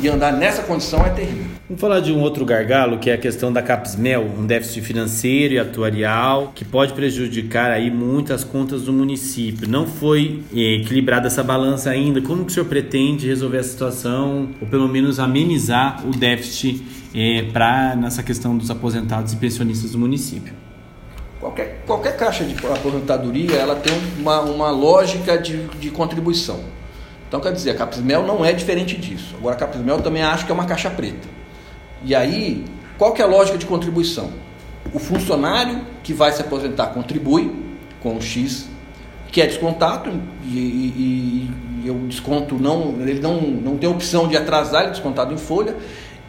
e 0.01 0.07
andar 0.07 0.31
nessa 0.31 0.63
condição 0.63 1.05
é 1.05 1.09
terrível. 1.09 1.45
Vamos 1.67 1.81
falar 1.81 1.99
de 1.99 2.11
um 2.11 2.21
outro 2.21 2.45
gargalo, 2.45 2.99
que 2.99 3.09
é 3.09 3.13
a 3.13 3.17
questão 3.17 3.51
da 3.51 3.61
Capsmel, 3.61 4.29
um 4.37 4.45
déficit 4.45 4.81
financeiro 4.81 5.55
e 5.55 5.59
atuarial 5.59 6.51
que 6.53 6.63
pode 6.63 6.93
prejudicar 6.93 7.71
aí 7.71 7.89
muitas 7.89 8.43
contas 8.43 8.83
do 8.83 8.93
município. 8.93 9.67
Não 9.67 9.87
foi 9.87 10.43
eh, 10.55 10.81
equilibrada 10.81 11.27
essa 11.27 11.43
balança 11.43 11.89
ainda. 11.89 12.21
Como 12.21 12.45
que 12.45 12.51
o 12.51 12.53
senhor 12.53 12.67
pretende 12.67 13.27
resolver 13.27 13.57
a 13.57 13.63
situação, 13.63 14.49
ou 14.61 14.67
pelo 14.67 14.87
menos 14.87 15.19
amenizar 15.19 16.05
o 16.05 16.11
déficit 16.11 16.85
eh, 17.15 17.47
para 17.51 17.95
nessa 17.95 18.21
questão 18.21 18.55
dos 18.55 18.69
aposentados 18.69 19.33
e 19.33 19.37
pensionistas 19.37 19.91
do 19.91 19.97
município? 19.97 20.53
Qualquer, 21.39 21.83
qualquer 21.85 22.17
caixa 22.17 22.43
de 22.43 22.55
aposentadoria 22.65 23.55
ela 23.55 23.75
tem 23.75 23.93
uma, 24.19 24.41
uma 24.41 24.69
lógica 24.71 25.37
de, 25.37 25.63
de 25.79 25.89
contribuição. 25.89 26.59
Então, 27.27 27.39
quer 27.39 27.51
dizer, 27.51 27.71
a 27.71 27.75
Capsmel 27.75 28.23
não 28.23 28.45
é 28.45 28.53
diferente 28.53 28.97
disso. 28.97 29.35
Agora, 29.37 29.55
a 29.55 29.59
Capsmel 29.59 30.01
também 30.01 30.23
acho 30.23 30.45
que 30.45 30.51
é 30.51 30.53
uma 30.53 30.65
caixa 30.65 30.89
preta. 30.89 31.27
E 32.03 32.13
aí, 32.13 32.63
qual 32.97 33.13
que 33.13 33.21
é 33.21 33.25
a 33.25 33.27
lógica 33.27 33.57
de 33.57 33.65
contribuição? 33.65 34.31
O 34.93 34.99
funcionário 34.99 35.81
que 36.03 36.13
vai 36.13 36.31
se 36.31 36.41
aposentar 36.41 36.87
contribui 36.87 37.53
com 38.01 38.15
o 38.15 38.21
X, 38.21 38.67
que 39.31 39.41
é 39.41 39.47
descontado, 39.47 40.11
e, 40.45 40.57
e, 40.57 41.51
e 41.83 41.87
eu 41.87 41.95
desconto, 42.07 42.55
não, 42.55 42.95
ele 43.01 43.19
não, 43.19 43.41
não 43.41 43.77
tem 43.77 43.89
opção 43.89 44.27
de 44.27 44.37
atrasar, 44.37 44.81
ele 44.81 44.89
é 44.89 44.93
descontado 44.93 45.33
em 45.33 45.37
folha, 45.37 45.75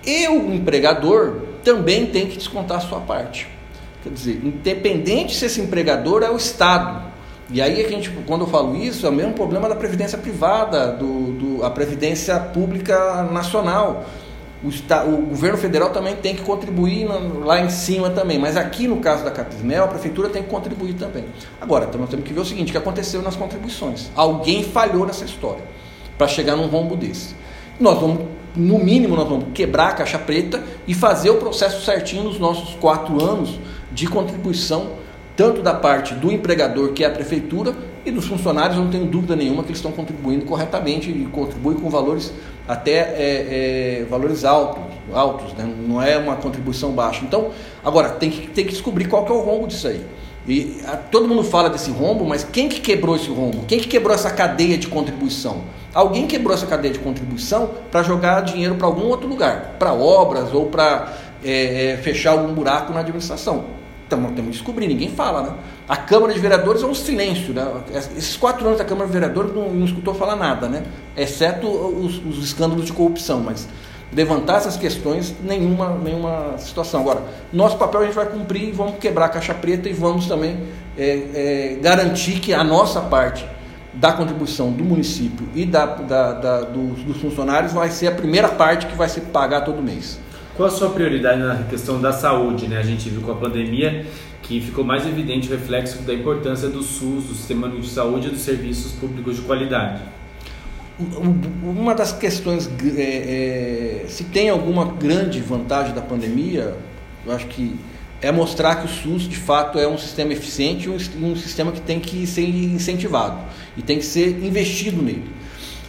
e 0.05 0.26
o 0.29 0.53
empregador 0.55 1.41
também 1.62 2.07
tem 2.07 2.26
que 2.26 2.37
descontar 2.37 2.79
a 2.79 2.81
sua 2.81 3.00
parte. 3.00 3.49
Quer 4.03 4.12
dizer, 4.12 4.41
independente 4.43 5.35
se 5.35 5.45
esse 5.45 5.61
empregador 5.61 6.23
é 6.23 6.31
o 6.31 6.37
Estado, 6.37 7.12
e 7.49 7.62
aí 7.62 7.85
a 7.85 7.88
gente, 7.88 8.11
quando 8.26 8.41
eu 8.41 8.47
falo 8.49 8.75
isso, 8.75 9.07
é 9.07 9.09
o 9.09 9.12
mesmo 9.12 9.33
problema 9.33 9.69
da 9.69 9.76
previdência 9.76 10.19
privada, 10.19 10.88
do, 10.93 11.33
do 11.33 11.65
a 11.65 11.71
previdência 11.71 12.38
pública 12.41 13.23
nacional. 13.31 14.05
O, 14.65 14.69
o, 14.69 15.26
governo 15.29 15.57
federal 15.57 15.91
também 15.91 16.17
tem 16.17 16.35
que 16.35 16.43
contribuir 16.43 17.07
lá 17.45 17.61
em 17.61 17.69
cima 17.71 18.11
também, 18.11 18.38
mas 18.38 18.57
aqui 18.57 18.88
no 18.88 18.97
caso 18.97 19.23
da 19.23 19.31
Capismel, 19.31 19.85
a 19.85 19.87
prefeitura 19.87 20.29
tem 20.29 20.43
que 20.43 20.49
contribuir 20.49 20.95
também. 20.95 21.26
Agora, 21.61 21.88
nós 21.97 22.09
temos 22.09 22.25
que 22.25 22.33
ver 22.33 22.41
o 22.41 22.45
seguinte: 22.45 22.71
o 22.71 22.73
que 22.73 22.79
aconteceu 22.79 23.23
nas 23.23 23.37
contribuições? 23.37 24.11
Alguém 24.17 24.65
falhou 24.65 25.07
nessa 25.07 25.25
história 25.25 25.62
para 26.19 26.26
chegar 26.26 26.57
num 26.57 26.67
rombo 26.67 26.97
desse. 26.97 27.37
Nós 27.79 28.00
vamos, 28.00 28.25
no 28.57 28.79
mínimo, 28.79 29.15
nós 29.15 29.29
vamos 29.29 29.47
quebrar 29.55 29.91
a 29.91 29.93
caixa 29.93 30.19
preta 30.19 30.65
e 30.88 30.95
fazer 30.95 31.31
o 31.31 31.37
processo 31.37 31.85
certinho 31.85 32.25
nos 32.25 32.41
nossos 32.41 32.75
quatro 32.75 33.23
anos 33.23 33.61
de 33.93 34.09
contribuição 34.09 35.06
tanto 35.37 35.62
da 35.62 35.75
parte 35.75 36.14
do 36.14 36.33
empregador, 36.33 36.93
que 36.93 37.05
é 37.05 37.07
a 37.07 37.11
prefeitura, 37.11 37.75
e 38.05 38.11
dos 38.11 38.26
funcionários, 38.26 38.76
eu 38.76 38.85
não 38.85 38.90
tenho 38.90 39.05
dúvida 39.05 39.35
nenhuma 39.35 39.62
que 39.62 39.71
eles 39.71 39.78
estão 39.78 39.93
contribuindo 39.93 40.45
corretamente 40.45 41.11
e 41.11 41.26
contribuem 41.26 41.76
com 41.76 41.90
valores 41.90 42.33
até 42.66 42.93
é, 42.93 44.00
é, 44.00 44.07
valores 44.09 44.45
altos, 44.45 44.83
altos 45.12 45.52
né? 45.55 45.69
não 45.87 46.00
é 46.00 46.16
uma 46.16 46.37
contribuição 46.37 46.93
baixa. 46.93 47.25
Então, 47.25 47.50
agora, 47.85 48.11
tem 48.11 48.31
que, 48.31 48.47
tem 48.49 48.64
que 48.64 48.73
descobrir 48.73 49.07
qual 49.07 49.25
que 49.25 49.33
é 49.33 49.35
o 49.35 49.40
rombo 49.40 49.66
disso 49.66 49.88
aí. 49.88 50.00
E 50.49 50.76
a, 50.87 50.97
todo 50.97 51.26
mundo 51.26 51.43
fala 51.43 51.69
desse 51.69 51.90
rombo, 51.90 52.25
mas 52.25 52.45
quem 52.45 52.69
que 52.69 52.81
quebrou 52.81 53.16
esse 53.16 53.28
rombo? 53.28 53.64
Quem 53.66 53.81
que 53.81 53.88
quebrou 53.88 54.14
essa 54.14 54.31
cadeia 54.31 54.78
de 54.78 54.87
contribuição? 54.87 55.62
Alguém 55.93 56.26
quebrou 56.26 56.55
essa 56.55 56.66
cadeia 56.66 56.95
de 56.95 57.00
contribuição 57.00 57.71
para 57.90 58.02
jogar 58.02 58.43
dinheiro 58.43 58.76
para 58.76 58.87
algum 58.87 59.07
outro 59.07 59.28
lugar, 59.28 59.76
para 59.78 59.93
obras 59.93 60.54
ou 60.54 60.67
para 60.67 61.13
é, 61.45 61.93
é, 61.93 61.97
fechar 61.97 62.32
algum 62.32 62.52
buraco 62.54 62.93
na 62.93 63.00
administração. 63.00 63.75
Então, 64.06 64.23
temos 64.23 64.36
que 64.36 64.50
descobrir, 64.50 64.86
ninguém 64.86 65.08
fala, 65.10 65.42
né? 65.42 65.52
A 65.88 65.97
Câmara 65.97 66.32
de 66.32 66.38
Vereadores 66.38 66.82
é 66.82 66.86
um 66.86 66.95
silêncio, 66.95 67.52
né? 67.52 67.66
Esses 67.92 68.36
quatro 68.36 68.64
anos 68.64 68.78
da 68.78 68.84
Câmara 68.84 69.06
de 69.06 69.12
Vereadores 69.12 69.52
não, 69.52 69.69
não 69.69 69.84
escutou 69.84 70.14
falar 70.14 70.36
nada, 70.36 70.69
né? 70.69 70.84
Exceto 71.16 71.66
os, 71.66 72.25
os, 72.25 72.45
escândalos 72.45 72.86
de 72.86 72.92
corrupção, 72.92 73.40
mas 73.40 73.69
levantar 74.12 74.58
essas 74.58 74.76
questões, 74.76 75.34
nenhuma, 75.42 75.90
nenhuma 75.90 76.56
situação. 76.56 77.00
Agora, 77.00 77.23
nosso 77.52 77.76
papel 77.78 78.02
a 78.02 78.04
gente 78.04 78.14
vai 78.14 78.26
cumprir, 78.26 78.73
vamos 78.73 78.99
quebrar 78.99 79.26
a 79.26 79.28
caixa 79.28 79.52
preta 79.52 79.88
e 79.88 79.92
vamos 79.92 80.26
também 80.26 80.56
é, 80.97 81.08
é, 81.34 81.78
garantir 81.82 82.38
que 82.38 82.54
a 82.54 82.62
nossa 82.62 83.00
parte 83.00 83.45
da 83.92 84.12
contribuição 84.12 84.71
do 84.71 84.84
município 84.84 85.49
e 85.52 85.66
da, 85.66 85.86
da, 85.86 86.32
da 86.32 86.60
dos, 86.60 87.02
dos 87.02 87.16
funcionários 87.16 87.73
vai 87.73 87.90
ser 87.90 88.06
a 88.06 88.12
primeira 88.12 88.49
parte 88.49 88.86
que 88.86 88.95
vai 88.95 89.08
ser 89.08 89.23
pagar 89.23 89.62
todo 89.62 89.82
mês. 89.82 90.21
Qual 90.56 90.66
a 90.66 90.71
sua 90.71 90.88
prioridade 90.88 91.38
na 91.38 91.64
questão 91.64 92.00
da 92.00 92.12
saúde? 92.12 92.66
Né? 92.66 92.78
A 92.78 92.82
gente 92.82 93.10
viu 93.10 93.21
com 93.21 93.30
a 93.30 93.34
pandemia 93.34 94.06
que 94.40 94.58
ficou 94.58 94.82
mais 94.82 95.06
evidente 95.06 95.49
o 95.49 95.50
reflexo 95.50 95.99
da 95.99 96.14
importância 96.14 96.69
do 96.69 96.82
SUS, 96.82 97.25
do 97.25 97.34
Sistema 97.34 97.69
de 97.69 97.86
Saúde 97.86 98.28
e 98.28 98.30
dos 98.30 98.40
serviços 98.40 98.92
públicos 98.92 99.36
de 99.36 99.42
qualidade. 99.42 100.00
Uma 101.62 101.95
das 101.95 102.12
questões, 102.12 102.71
é, 102.97 104.04
é, 104.04 104.08
se 104.08 104.25
tem 104.25 104.49
alguma 104.49 104.86
grande 104.86 105.40
vantagem 105.40 105.95
da 105.95 106.00
pandemia, 106.00 106.75
eu 107.26 107.32
acho 107.32 107.47
que 107.49 107.78
é 108.23 108.32
mostrar 108.32 108.76
que 108.76 108.86
o 108.86 108.88
SUS 108.88 109.28
de 109.28 109.36
fato 109.36 109.78
é 109.78 109.86
um 109.86 109.99
sistema 109.99 110.32
eficiente 110.32 110.88
um, 110.88 110.97
um 111.23 111.36
sistema 111.36 111.71
que 111.71 111.82
tem 111.82 112.00
que 112.00 112.26
ser 112.26 112.49
incentivado 112.49 113.38
e 113.76 113.82
tem 113.82 113.99
que 113.99 114.06
ser 114.06 114.42
investido 114.42 115.02
nele. 115.02 115.30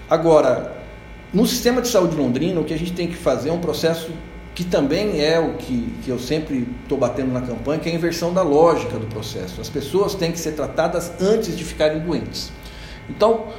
Agora, 0.09 0.75
no 1.33 1.45
sistema 1.47 1.81
de 1.81 1.87
saúde 1.87 2.17
londrina, 2.17 2.59
o 2.59 2.65
que 2.65 2.73
a 2.73 2.77
gente 2.77 2.91
tem 2.91 3.07
que 3.07 3.15
fazer 3.15 3.47
é 3.47 3.53
um 3.53 3.59
processo 3.59 4.11
que 4.57 4.63
também 4.63 5.23
é 5.23 5.39
o 5.39 5.53
que, 5.53 5.87
que 6.03 6.09
eu 6.09 6.17
sempre 6.17 6.67
estou 6.81 6.97
batendo 6.97 7.31
na 7.31 7.41
campanha, 7.41 7.79
que 7.79 7.89
é 7.89 7.91
a 7.91 7.95
inversão 7.95 8.33
da 8.33 8.41
lógica 8.41 8.97
do 8.97 9.05
processo. 9.05 9.61
As 9.61 9.69
pessoas 9.69 10.15
têm 10.15 10.31
que 10.31 10.39
ser 10.39 10.53
tratadas 10.53 11.11
antes 11.21 11.55
de 11.55 11.63
ficarem 11.63 11.99
doentes. 11.99 12.51
Então, 13.07 13.49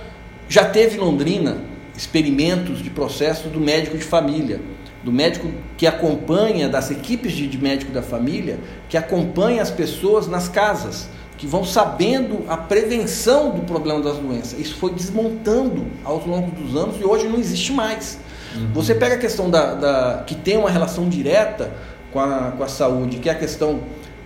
já 0.49 0.65
teve 0.65 0.97
em 0.97 0.99
Londrina 0.99 1.59
experimentos 1.97 2.83
de 2.83 2.91
processo 2.91 3.49
do 3.49 3.61
médico 3.61 3.97
de 3.97 4.03
família, 4.03 4.61
do 5.05 5.13
médico 5.13 5.49
que 5.77 5.87
acompanha, 5.87 6.69
das 6.69 6.91
equipes 6.91 7.31
de, 7.31 7.47
de 7.47 7.59
médico 7.59 7.93
da 7.93 8.03
família, 8.03 8.59
que 8.89 8.97
acompanha 8.97 9.63
as 9.63 9.71
pessoas 9.71 10.27
nas 10.27 10.49
casas, 10.49 11.09
que 11.37 11.47
vão 11.47 11.65
sabendo 11.65 12.45
a 12.49 12.57
prevenção 12.57 13.53
do 13.53 13.63
problema 13.63 14.01
das 14.01 14.17
doenças. 14.17 14.59
Isso 14.59 14.75
foi 14.75 14.91
desmontando 14.91 15.87
ao 16.03 16.19
longo 16.27 16.51
dos 16.51 16.75
anos 16.75 17.01
e 17.01 17.05
hoje 17.05 17.29
não 17.29 17.39
existe 17.39 17.73
mais. 17.73 18.19
Uhum. 18.55 18.73
Você 18.73 18.95
pega 18.95 19.15
a 19.15 19.19
questão 19.19 19.51
da, 19.51 19.75
da, 19.75 20.23
que 20.27 20.35
tem 20.35 20.57
uma 20.57 20.71
relação 20.71 21.09
direta 21.09 21.71
com 22.13 22.21
a, 22.21 22.53
com 22.57 22.63
a 22.63 22.69
saúde, 22.69 23.19
que 23.19 23.29
é 23.29 23.33
a 23.33 23.35
questão 23.35 23.81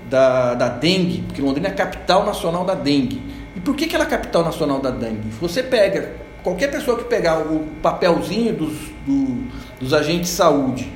da, 0.08 0.54
da 0.54 0.68
dengue, 0.68 1.22
porque 1.26 1.42
Londrina 1.42 1.68
é 1.68 1.70
a 1.70 1.74
capital 1.74 2.24
nacional 2.24 2.64
da 2.64 2.74
dengue. 2.74 3.22
E 3.56 3.60
por 3.60 3.74
que, 3.74 3.86
que 3.86 3.94
ela 3.94 4.04
é 4.04 4.06
a 4.06 4.10
capital 4.10 4.44
nacional 4.44 4.80
da 4.80 4.90
dengue? 4.90 5.28
Você 5.40 5.62
pega, 5.62 6.12
qualquer 6.42 6.70
pessoa 6.70 6.96
que 6.96 7.04
pegar 7.04 7.38
o 7.38 7.66
papelzinho 7.82 8.54
dos, 8.54 8.72
do, 9.06 9.46
dos 9.80 9.92
agentes 9.92 10.30
de 10.30 10.36
saúde, 10.36 10.92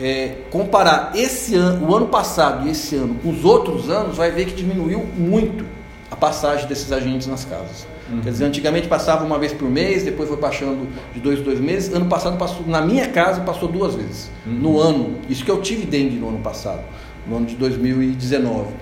é, 0.00 0.38
comparar 0.50 1.12
esse 1.14 1.54
ano, 1.54 1.88
o 1.88 1.94
ano 1.94 2.06
passado 2.06 2.66
e 2.66 2.70
esse 2.70 2.96
ano 2.96 3.14
com 3.22 3.30
os 3.30 3.44
outros 3.44 3.88
anos, 3.88 4.16
vai 4.16 4.30
ver 4.30 4.46
que 4.46 4.54
diminuiu 4.54 5.06
muito 5.16 5.64
a 6.10 6.16
passagem 6.16 6.66
desses 6.66 6.90
agentes 6.90 7.26
nas 7.26 7.44
casas. 7.44 7.86
Uhum. 8.10 8.20
Quer 8.20 8.30
dizer, 8.30 8.44
antigamente 8.44 8.88
passava 8.88 9.24
uma 9.24 9.38
vez 9.38 9.52
por 9.52 9.68
mês, 9.68 10.02
depois 10.02 10.28
foi 10.28 10.38
baixando 10.38 10.86
de 11.12 11.20
dois 11.20 11.40
em 11.40 11.42
dois 11.42 11.60
meses. 11.60 11.94
Ano 11.94 12.06
passado 12.06 12.36
passou, 12.36 12.66
na 12.66 12.80
minha 12.80 13.08
casa 13.08 13.40
passou 13.40 13.68
duas 13.68 13.94
vezes. 13.94 14.30
Uhum. 14.46 14.52
No 14.52 14.78
ano. 14.78 15.18
Isso 15.28 15.44
que 15.44 15.50
eu 15.50 15.60
tive 15.60 15.86
dengue 15.86 16.16
no 16.16 16.28
ano 16.28 16.40
passado, 16.40 16.82
no 17.26 17.36
ano 17.36 17.46
de 17.46 17.54
2019. 17.54 18.72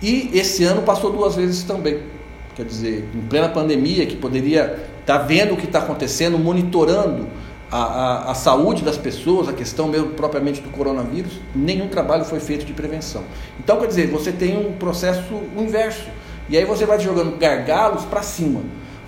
E 0.00 0.30
esse 0.32 0.64
ano 0.64 0.82
passou 0.82 1.12
duas 1.12 1.36
vezes 1.36 1.62
também. 1.64 2.00
Quer 2.54 2.66
dizer, 2.66 3.08
em 3.14 3.20
plena 3.22 3.48
pandemia, 3.48 4.04
que 4.06 4.16
poderia 4.16 4.78
estar 5.00 5.18
tá 5.18 5.24
vendo 5.24 5.54
o 5.54 5.56
que 5.56 5.64
está 5.64 5.78
acontecendo, 5.78 6.38
monitorando 6.38 7.26
a, 7.70 7.78
a, 7.78 8.30
a, 8.32 8.34
saúde 8.34 8.82
das 8.84 8.98
pessoas, 8.98 9.48
a 9.48 9.52
questão 9.52 9.88
mesmo 9.88 10.10
propriamente 10.10 10.60
do 10.60 10.68
coronavírus, 10.68 11.40
nenhum 11.54 11.88
trabalho 11.88 12.24
foi 12.24 12.38
feito 12.38 12.66
de 12.66 12.72
prevenção. 12.74 13.22
Então, 13.58 13.80
quer 13.80 13.86
dizer, 13.86 14.08
você 14.08 14.30
tem 14.30 14.58
um 14.58 14.72
processo 14.72 15.34
inverso 15.56 16.04
e 16.48 16.56
aí 16.56 16.64
você 16.64 16.84
vai 16.84 16.98
jogando 16.98 17.36
gargalos 17.38 18.04
para 18.04 18.22
cima. 18.22 18.60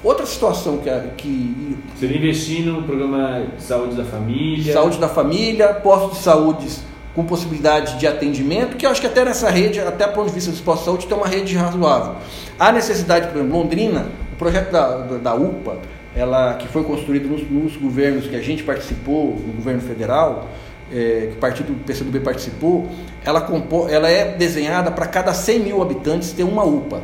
Outra 0.02 0.26
situação 0.26 0.78
que, 0.78 0.90
que. 1.16 1.78
Seria 1.98 2.18
investir 2.18 2.64
no 2.64 2.82
programa 2.82 3.46
de 3.56 3.62
saúde 3.62 3.96
da 3.96 4.04
família. 4.04 4.72
Saúde 4.72 4.98
da 4.98 5.08
família, 5.08 5.68
postos 5.74 6.18
de 6.18 6.24
saúde 6.24 6.68
com 7.14 7.24
possibilidade 7.24 7.96
de 7.96 8.06
atendimento, 8.06 8.76
que 8.76 8.84
eu 8.84 8.90
acho 8.90 9.00
que 9.00 9.06
até 9.06 9.24
nessa 9.24 9.48
rede, 9.48 9.78
até 9.80 10.06
do 10.06 10.12
ponto 10.12 10.26
de 10.26 10.34
vista 10.34 10.50
do 10.50 10.54
esporte 10.54 10.80
de 10.80 10.84
saúde, 10.86 11.06
tem 11.06 11.16
uma 11.16 11.28
rede 11.28 11.56
razoável. 11.56 12.16
Há 12.58 12.72
necessidade, 12.72 13.28
por 13.28 13.38
exemplo, 13.38 13.56
Londrina, 13.56 14.06
o 14.32 14.36
projeto 14.36 14.72
da, 14.72 14.96
da 15.18 15.34
UPA, 15.34 15.78
ela, 16.14 16.54
que 16.54 16.66
foi 16.68 16.82
construído 16.82 17.28
nos, 17.28 17.48
nos 17.48 17.76
governos 17.76 18.26
que 18.26 18.34
a 18.34 18.42
gente 18.42 18.64
participou, 18.64 19.40
no 19.46 19.52
governo 19.52 19.80
federal, 19.80 20.48
é, 20.92 21.28
que 21.30 21.36
o 21.36 21.40
partido 21.40 21.72
do 21.72 21.84
PCdoB 21.84 22.20
participou, 22.20 22.88
ela, 23.24 23.46
ela 23.88 24.10
é 24.10 24.36
desenhada 24.36 24.90
para 24.90 25.06
cada 25.06 25.32
100 25.32 25.60
mil 25.60 25.82
habitantes 25.82 26.32
ter 26.32 26.44
uma 26.44 26.64
UPA. 26.64 27.00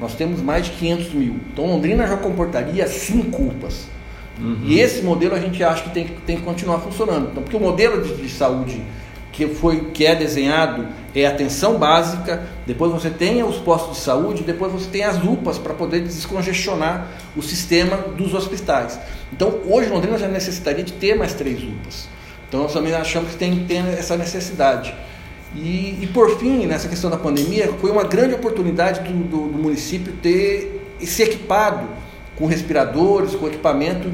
Nós 0.00 0.14
temos 0.14 0.40
mais 0.40 0.66
de 0.66 0.72
500 0.72 1.12
mil. 1.12 1.36
Então 1.52 1.66
Londrina 1.66 2.06
já 2.06 2.16
comportaria 2.16 2.86
cinco 2.86 3.42
UPAs. 3.42 3.86
Uhum. 4.40 4.60
E 4.64 4.78
esse 4.78 5.02
modelo 5.02 5.34
a 5.34 5.40
gente 5.40 5.62
acha 5.62 5.82
que 5.82 5.90
tem, 5.90 6.06
tem 6.26 6.36
que 6.36 6.42
continuar 6.42 6.78
funcionando. 6.78 7.30
Então, 7.30 7.42
porque 7.42 7.56
o 7.56 7.60
modelo 7.60 8.02
de, 8.02 8.14
de 8.14 8.28
saúde 8.28 8.80
que, 9.32 9.46
foi, 9.48 9.90
que 9.92 10.06
é 10.06 10.14
desenhado 10.14 10.86
é 11.14 11.26
atenção 11.26 11.78
básica, 11.78 12.42
depois 12.66 12.92
você 12.92 13.10
tem 13.10 13.42
os 13.42 13.56
postos 13.56 13.96
de 13.96 14.02
saúde, 14.02 14.42
depois 14.42 14.72
você 14.72 14.88
tem 14.88 15.04
as 15.04 15.22
UPAs 15.22 15.58
para 15.58 15.74
poder 15.74 16.00
descongestionar 16.00 17.08
o 17.36 17.42
sistema 17.42 17.96
dos 17.96 18.34
hospitais. 18.34 18.98
Então, 19.32 19.60
hoje 19.66 19.90
Londrina 19.90 20.18
já 20.18 20.28
necessitaria 20.28 20.84
de 20.84 20.92
ter 20.92 21.16
mais 21.16 21.34
três 21.34 21.62
UPAs. 21.62 22.08
Então, 22.48 22.62
nós 22.62 22.72
também 22.72 22.94
achamos 22.94 23.32
que 23.32 23.36
tem 23.36 23.58
que 23.58 23.64
ter 23.64 23.84
essa 23.98 24.16
necessidade. 24.16 24.94
E, 25.54 25.98
e 26.02 26.10
por 26.12 26.38
fim, 26.38 26.66
nessa 26.66 26.88
questão 26.88 27.10
da 27.10 27.16
pandemia, 27.16 27.72
foi 27.80 27.90
uma 27.90 28.04
grande 28.04 28.34
oportunidade 28.34 29.00
do, 29.00 29.12
do, 29.24 29.48
do 29.48 29.58
município 29.58 30.12
ter 30.14 30.96
se 31.00 31.22
equipado 31.22 31.86
com 32.36 32.46
respiradores, 32.46 33.34
com 33.34 33.46
equipamento 33.46 34.08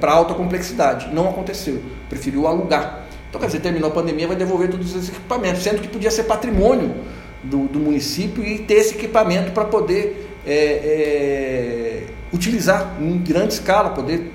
para 0.00 0.12
alta 0.12 0.34
complexidade. 0.34 1.14
Não 1.14 1.28
aconteceu, 1.28 1.80
preferiu 2.08 2.46
alugar. 2.46 3.06
Então, 3.28 3.40
quer 3.40 3.46
dizer, 3.46 3.60
terminou 3.60 3.90
a 3.90 3.92
pandemia, 3.92 4.26
vai 4.26 4.36
devolver 4.36 4.68
todos 4.68 4.94
esses 4.94 5.10
equipamentos, 5.10 5.62
sendo 5.62 5.80
que 5.80 5.86
podia 5.86 6.10
ser 6.10 6.24
patrimônio 6.24 6.92
do, 7.44 7.68
do 7.68 7.78
município 7.78 8.44
e 8.44 8.58
ter 8.58 8.74
esse 8.74 8.94
equipamento 8.94 9.52
para 9.52 9.64
poder 9.64 10.28
é, 10.44 10.54
é, 10.54 12.06
utilizar 12.32 12.96
em 13.00 13.18
grande 13.18 13.54
escala, 13.54 13.90
poder 13.90 14.32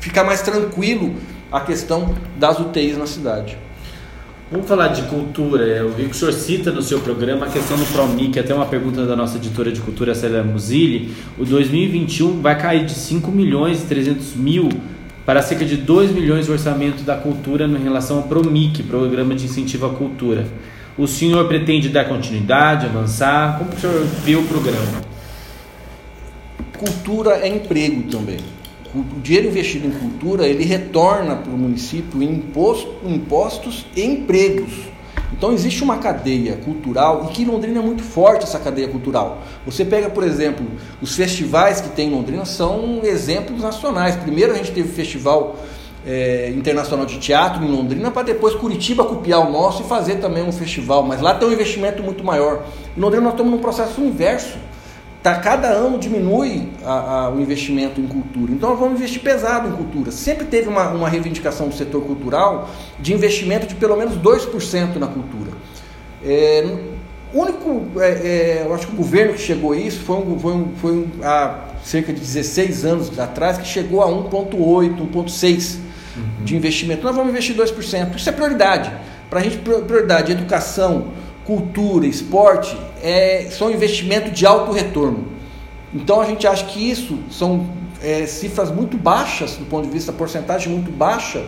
ficar 0.00 0.24
mais 0.24 0.40
tranquilo 0.40 1.14
a 1.50 1.60
questão 1.60 2.14
das 2.36 2.58
UTIs 2.58 2.96
na 2.96 3.06
cidade. 3.06 3.58
Vamos 4.52 4.68
falar 4.68 4.88
de 4.88 5.00
cultura. 5.04 5.64
Eu 5.64 5.88
vi 5.92 6.04
que 6.04 6.10
o 6.10 6.14
senhor 6.14 6.34
cita 6.34 6.70
no 6.70 6.82
seu 6.82 7.00
programa 7.00 7.46
a 7.46 7.48
questão 7.48 7.74
do 7.74 7.86
Promic, 7.86 8.38
até 8.38 8.54
uma 8.54 8.66
pergunta 8.66 9.06
da 9.06 9.16
nossa 9.16 9.38
editora 9.38 9.72
de 9.72 9.80
cultura, 9.80 10.14
Célia 10.14 10.42
Musilli. 10.42 11.14
O 11.38 11.44
2021 11.46 12.42
vai 12.42 12.60
cair 12.60 12.84
de 12.84 12.92
5 12.92 13.32
milhões 13.32 13.82
e 13.82 13.86
300 13.86 14.36
mil 14.36 14.68
para 15.24 15.40
cerca 15.40 15.64
de 15.64 15.78
2 15.78 16.10
milhões 16.10 16.44
de 16.44 16.52
orçamento 16.52 17.02
da 17.02 17.16
cultura 17.16 17.64
em 17.64 17.82
relação 17.82 18.18
ao 18.18 18.24
PROMIC, 18.24 18.82
Programa 18.82 19.34
de 19.34 19.46
Incentivo 19.46 19.86
à 19.86 19.88
Cultura. 19.88 20.46
O 20.98 21.06
senhor 21.06 21.48
pretende 21.48 21.88
dar 21.88 22.04
continuidade, 22.04 22.84
avançar? 22.84 23.56
Como 23.56 23.72
o 23.72 23.80
senhor 23.80 24.04
vê 24.22 24.36
o 24.36 24.42
programa? 24.42 25.00
Cultura 26.78 27.36
é 27.38 27.48
emprego 27.48 28.02
também. 28.10 28.40
O 28.94 29.20
dinheiro 29.20 29.48
investido 29.48 29.86
em 29.86 29.90
cultura, 29.90 30.46
ele 30.46 30.64
retorna 30.64 31.36
para 31.36 31.50
o 31.50 31.56
município 31.56 32.22
em 32.22 32.30
imposto, 32.30 32.94
impostos 33.06 33.86
e 33.96 34.02
empregos. 34.02 34.92
Então 35.32 35.52
existe 35.52 35.82
uma 35.82 35.96
cadeia 35.96 36.56
cultural 36.56 37.26
e 37.28 37.32
que 37.32 37.42
em 37.42 37.46
Londrina 37.46 37.80
é 37.80 37.82
muito 37.82 38.02
forte 38.02 38.44
essa 38.44 38.58
cadeia 38.58 38.88
cultural. 38.88 39.42
Você 39.64 39.84
pega, 39.84 40.10
por 40.10 40.22
exemplo, 40.22 40.66
os 41.00 41.16
festivais 41.16 41.80
que 41.80 41.88
tem 41.88 42.08
em 42.08 42.12
Londrina 42.12 42.44
são 42.44 43.00
exemplos 43.02 43.62
nacionais. 43.62 44.14
Primeiro 44.16 44.52
a 44.52 44.56
gente 44.56 44.72
teve 44.72 44.90
o 44.90 44.92
Festival 44.92 45.56
é, 46.06 46.52
Internacional 46.54 47.06
de 47.06 47.18
Teatro 47.18 47.64
em 47.64 47.68
Londrina 47.68 48.10
para 48.10 48.22
depois 48.22 48.54
Curitiba 48.54 49.04
copiar 49.04 49.40
o 49.40 49.50
nosso 49.50 49.82
e 49.82 49.86
fazer 49.86 50.16
também 50.16 50.42
um 50.42 50.52
festival. 50.52 51.02
Mas 51.02 51.20
lá 51.20 51.34
tem 51.34 51.48
um 51.48 51.52
investimento 51.52 52.02
muito 52.02 52.22
maior. 52.22 52.64
Em 52.96 53.00
Londrina 53.00 53.24
nós 53.24 53.32
estamos 53.32 53.52
num 53.52 53.58
processo 53.58 54.00
inverso. 54.00 54.58
Tá, 55.22 55.36
cada 55.36 55.68
ano 55.68 56.00
diminui 56.00 56.68
a, 56.84 56.92
a, 56.92 57.30
o 57.30 57.40
investimento 57.40 58.00
em 58.00 58.06
cultura. 58.08 58.50
Então 58.50 58.70
nós 58.70 58.78
vamos 58.78 58.98
investir 58.98 59.22
pesado 59.22 59.68
em 59.68 59.72
cultura. 59.72 60.10
Sempre 60.10 60.46
teve 60.46 60.68
uma, 60.68 60.88
uma 60.88 61.08
reivindicação 61.08 61.68
do 61.68 61.74
setor 61.74 62.02
cultural 62.02 62.68
de 62.98 63.14
investimento 63.14 63.68
de 63.68 63.76
pelo 63.76 63.96
menos 63.96 64.16
2% 64.18 64.96
na 64.96 65.06
cultura. 65.06 65.52
É, 66.24 66.76
o 67.32 67.40
único, 67.40 68.00
é, 68.00 68.08
é, 68.08 68.62
eu 68.66 68.74
acho 68.74 68.88
que 68.88 68.94
o 68.94 68.96
governo 68.96 69.34
que 69.34 69.40
chegou 69.40 69.72
a 69.72 69.76
isso 69.76 70.00
foi, 70.00 70.16
um, 70.16 70.38
foi, 70.40 70.52
um, 70.52 70.68
foi 70.76 70.92
um, 70.92 71.08
há 71.22 71.68
cerca 71.84 72.12
de 72.12 72.20
16 72.20 72.84
anos 72.84 73.18
atrás 73.18 73.58
que 73.58 73.66
chegou 73.66 74.02
a 74.02 74.08
1,8, 74.08 75.08
1,6 75.12 75.76
uhum. 76.16 76.44
de 76.44 76.56
investimento. 76.56 77.04
Nós 77.04 77.14
vamos 77.14 77.30
investir 77.30 77.54
2%. 77.54 78.16
Isso 78.16 78.28
é 78.28 78.32
prioridade. 78.32 78.92
Para 79.30 79.38
a 79.38 79.42
gente, 79.42 79.58
prioridade, 79.58 80.32
educação, 80.32 81.12
cultura, 81.44 82.06
esporte, 82.06 82.76
é, 83.02 83.48
são 83.50 83.70
investimentos 83.70 84.32
de 84.32 84.46
alto 84.46 84.72
retorno. 84.72 85.26
Então 85.94 86.20
a 86.20 86.24
gente 86.24 86.46
acha 86.46 86.64
que 86.64 86.90
isso 86.90 87.18
são 87.30 87.66
é, 88.02 88.26
cifras 88.26 88.70
muito 88.70 88.96
baixas, 88.96 89.56
do 89.56 89.64
ponto 89.66 89.86
de 89.86 89.92
vista 89.92 90.12
porcentagem 90.12 90.72
muito 90.72 90.90
baixa, 90.90 91.44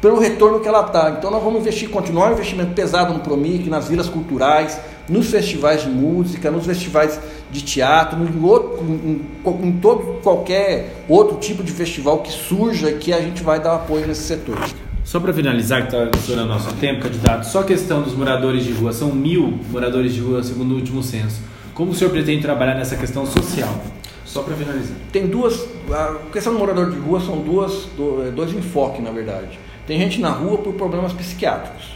pelo 0.00 0.18
retorno 0.18 0.60
que 0.60 0.68
ela 0.68 0.84
está. 0.84 1.10
Então 1.10 1.30
nós 1.30 1.42
vamos 1.42 1.60
investir, 1.60 1.88
continuar 1.88 2.30
o 2.30 2.32
investimento 2.32 2.74
pesado 2.74 3.14
no 3.14 3.20
Promic, 3.20 3.70
nas 3.70 3.88
vilas 3.88 4.08
culturais, 4.08 4.78
nos 5.08 5.30
festivais 5.30 5.82
de 5.82 5.88
música, 5.88 6.50
nos 6.50 6.66
festivais 6.66 7.18
de 7.50 7.62
teatro, 7.62 8.18
em, 8.22 8.44
outro, 8.44 8.84
em, 8.84 9.24
em 9.62 9.72
todo 9.80 10.20
qualquer 10.22 11.04
outro 11.08 11.38
tipo 11.38 11.62
de 11.62 11.72
festival 11.72 12.18
que 12.18 12.32
surja 12.32 12.92
que 12.92 13.12
a 13.12 13.20
gente 13.20 13.42
vai 13.42 13.60
dar 13.60 13.76
apoio 13.76 14.06
nesse 14.06 14.22
setor. 14.22 14.58
Só 15.04 15.20
para 15.20 15.34
finalizar, 15.34 15.86
que 15.86 15.94
está 15.94 16.18
estourando 16.18 16.48
nosso 16.48 16.72
tempo, 16.76 17.02
candidato, 17.02 17.44
só 17.44 17.60
a 17.60 17.64
questão 17.64 18.02
dos 18.02 18.14
moradores 18.14 18.64
de 18.64 18.72
rua, 18.72 18.90
são 18.90 19.12
mil 19.12 19.60
moradores 19.70 20.14
de 20.14 20.20
rua 20.20 20.42
segundo 20.42 20.72
o 20.72 20.76
último 20.76 21.02
censo. 21.02 21.42
Como 21.74 21.90
o 21.90 21.94
senhor 21.94 22.10
pretende 22.10 22.40
trabalhar 22.40 22.74
nessa 22.74 22.96
questão 22.96 23.26
social? 23.26 23.82
Só 24.24 24.42
para 24.42 24.56
finalizar. 24.56 24.96
Tem 25.12 25.26
duas. 25.26 25.68
A 25.90 26.16
questão 26.32 26.54
do 26.54 26.58
morador 26.58 26.90
de 26.90 26.98
rua 26.98 27.20
são 27.20 27.42
duas, 27.42 27.86
é, 28.26 28.30
dois 28.30 28.52
enfoques, 28.52 29.04
na 29.04 29.10
verdade. 29.10 29.58
Tem 29.86 29.98
gente 29.98 30.20
na 30.20 30.30
rua 30.30 30.58
por 30.58 30.72
problemas 30.72 31.12
psiquiátricos 31.12 31.94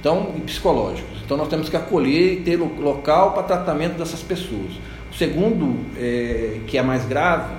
então, 0.00 0.32
e 0.36 0.40
psicológicos. 0.40 1.18
Então 1.24 1.36
nós 1.36 1.48
temos 1.48 1.68
que 1.68 1.76
acolher 1.76 2.32
e 2.32 2.36
ter 2.36 2.56
local 2.56 3.32
para 3.32 3.42
tratamento 3.42 3.98
dessas 3.98 4.22
pessoas. 4.22 4.72
O 5.12 5.14
segundo, 5.14 5.76
é, 5.96 6.60
que 6.66 6.78
é 6.78 6.82
mais 6.82 7.04
grave, 7.04 7.54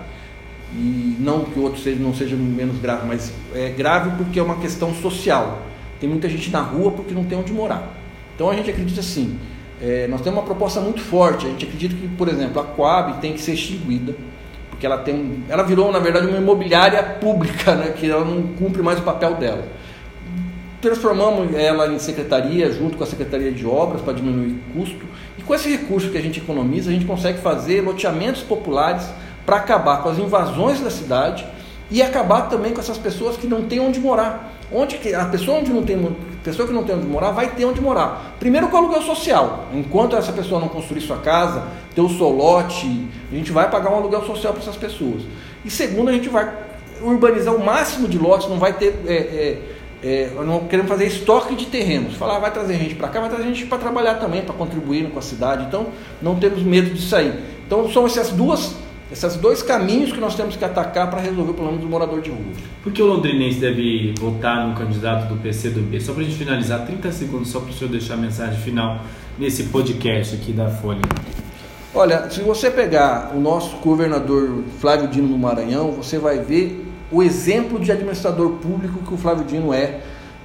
e 0.74 1.18
não 1.20 1.46
que 1.46 1.60
o 1.60 1.64
outro 1.64 1.82
seja, 1.82 2.00
não 2.02 2.14
seja 2.14 2.36
menos 2.36 2.78
grave, 2.80 3.08
mas 3.08 3.34
é 3.54 3.70
grave 3.70 4.12
porque 4.18 4.40
é 4.40 4.44
uma 4.44 4.58
questão 4.58 4.94
social. 4.94 5.62
Tem 6.00 6.10
muita 6.10 6.30
gente 6.30 6.50
na 6.52 6.62
rua 6.62 6.92
porque 6.92 7.14
não 7.14 7.24
tem 7.24 7.38
onde 7.38 7.52
morar. 7.52 7.96
Então 8.36 8.50
a 8.50 8.56
gente 8.56 8.70
acredita 8.70 9.00
assim, 9.00 9.38
é, 9.82 10.08
nós 10.08 10.22
temos 10.22 10.40
uma 10.40 10.46
proposta 10.46 10.80
muito 10.80 11.02
forte. 11.02 11.46
A 11.46 11.50
gente 11.50 11.66
acredita 11.66 11.96
que, 11.96 12.08
por 12.08 12.28
exemplo, 12.28 12.62
a 12.62 12.64
Coab 12.64 13.20
tem 13.20 13.34
que 13.34 13.42
ser 13.42 13.54
extinguida, 13.54 14.16
porque 14.70 14.86
ela 14.86 14.98
tem, 14.98 15.44
ela 15.50 15.64
virou 15.64 15.92
na 15.92 16.00
verdade 16.00 16.28
uma 16.28 16.38
imobiliária 16.38 17.02
pública, 17.02 17.76
né, 17.76 17.94
que 17.98 18.10
ela 18.10 18.24
não 18.24 18.44
cumpre 18.54 18.82
mais 18.82 19.00
o 19.00 19.04
papel 19.04 19.36
dela. 19.36 19.68
Transformamos 20.82 21.54
ela 21.56 21.92
em 21.92 22.00
secretaria 22.00 22.72
junto 22.72 22.96
com 22.96 23.04
a 23.04 23.08
secretaria 23.08 23.52
de 23.52 23.66
obras 23.66 24.02
para 24.02 24.14
diminuir 24.14 24.52
o 24.54 24.80
custo 24.80 25.06
e 25.38 25.42
com 25.42 25.54
esse 25.54 25.70
recurso 25.70 26.10
que 26.10 26.18
a 26.18 26.22
gente 26.22 26.40
economiza 26.40 26.90
a 26.90 26.94
gente 26.94 27.04
consegue 27.04 27.40
fazer 27.40 27.82
loteamentos 27.82 28.44
populares 28.44 29.06
para 29.50 29.58
acabar 29.58 30.04
com 30.04 30.10
as 30.10 30.20
invasões 30.20 30.80
da 30.80 30.92
cidade 30.92 31.44
e 31.90 32.04
acabar 32.04 32.42
também 32.42 32.72
com 32.72 32.80
essas 32.80 33.00
pessoas 33.00 33.36
que 33.36 33.48
não 33.48 33.64
têm 33.64 33.80
onde 33.80 34.00
morar. 34.00 34.54
Onde 34.72 35.00
que 35.00 35.12
a 35.12 35.26
pessoa 35.26 35.58
onde 35.58 35.74
não 35.74 35.82
tem 35.82 36.16
pessoa 36.44 36.68
que 36.68 36.74
não 36.74 36.84
tem 36.84 36.96
onde 36.96 37.08
morar 37.08 37.32
vai 37.32 37.48
ter 37.48 37.66
onde 37.66 37.82
morar. 37.82 38.36
Primeiro 38.40 38.68
com 38.68 38.76
o 38.76 38.80
aluguel 38.80 39.02
social. 39.02 39.66
Enquanto 39.74 40.16
essa 40.16 40.32
pessoa 40.32 40.62
não 40.62 40.68
construir 40.68 41.02
sua 41.02 41.18
casa, 41.18 41.64
ter 41.96 42.02
o 42.02 42.10
seu 42.10 42.30
lote, 42.30 43.08
a 43.32 43.36
gente 43.36 43.52
vai 43.52 43.68
pagar 43.72 43.92
um 43.92 43.96
aluguel 43.96 44.24
social 44.24 44.54
para 44.54 44.62
essas 44.62 44.78
pessoas. 44.78 45.24
E 45.66 45.72
segundo, 45.72 46.10
a 46.10 46.14
gente 46.14 46.30
vai 46.30 46.54
urbanizar 47.02 47.56
o 47.56 47.66
máximo 47.66 48.08
de 48.08 48.20
lotes, 48.20 48.48
não 48.48 48.60
vai 48.60 48.74
ter 48.74 49.02
é, 49.08 49.14
é, 49.14 49.62
é, 50.04 50.32
não 50.46 50.68
queremos 50.68 50.92
fazer 50.92 51.08
estoque 51.08 51.56
de 51.56 51.66
terrenos. 51.66 52.14
Falar, 52.14 52.38
vai 52.38 52.52
trazer 52.52 52.78
gente 52.78 52.94
para 52.94 53.08
cá, 53.08 53.20
vai 53.20 53.30
trazer 53.30 53.46
gente 53.46 53.66
para 53.66 53.80
trabalhar 53.80 54.14
também, 54.20 54.44
para 54.44 54.54
contribuir 54.54 55.10
com 55.10 55.18
a 55.18 55.24
cidade. 55.24 55.66
Então, 55.66 55.88
não 56.22 56.36
temos 56.36 56.62
medo 56.62 56.94
de 56.94 57.02
sair. 57.02 57.34
Então, 57.66 57.90
são 57.90 58.06
essas 58.06 58.30
duas 58.30 58.76
esses 59.12 59.36
dois 59.38 59.64
caminhos 59.64 60.12
que 60.12 60.20
nós 60.20 60.36
temos 60.36 60.56
que 60.56 60.64
atacar 60.64 61.10
para 61.10 61.20
resolver 61.20 61.52
o 61.52 61.54
problema 61.54 61.80
do 61.80 61.88
morador 61.88 62.22
de 62.22 62.30
rua. 62.30 62.54
Por 62.84 62.94
que 62.94 63.02
o 63.02 63.08
londrinense 63.08 63.60
deve 63.60 64.14
votar 64.20 64.68
no 64.68 64.76
candidato 64.76 65.28
do 65.28 65.42
PCdoB? 65.42 66.00
Só 66.00 66.14
para 66.14 66.22
a 66.22 66.26
gente 66.26 66.38
finalizar, 66.38 66.86
30 66.86 67.12
segundos, 67.12 67.50
só 67.50 67.60
para 67.60 67.72
o 67.72 67.74
senhor 67.74 67.90
deixar 67.90 68.14
a 68.14 68.18
mensagem 68.18 68.60
final 68.60 69.02
nesse 69.38 69.64
podcast 69.64 70.36
aqui 70.36 70.52
da 70.52 70.70
Folha. 70.70 71.02
Olha, 71.94 72.30
se 72.30 72.42
você 72.42 72.70
pegar 72.70 73.32
o 73.36 73.40
nosso 73.40 73.78
governador 73.78 74.64
Flávio 74.80 75.08
Dino 75.08 75.28
no 75.28 75.40
Maranhão, 75.40 75.92
você 75.92 76.20
vai 76.20 76.38
ver 76.38 76.86
o 77.12 77.24
exemplo 77.24 77.80
de 77.80 77.92
administrador 77.92 78.52
público 78.58 79.00
que 79.00 79.14
o 79.14 79.18
Flávio 79.18 79.44
Dino 79.44 79.74
é 79.74 80.00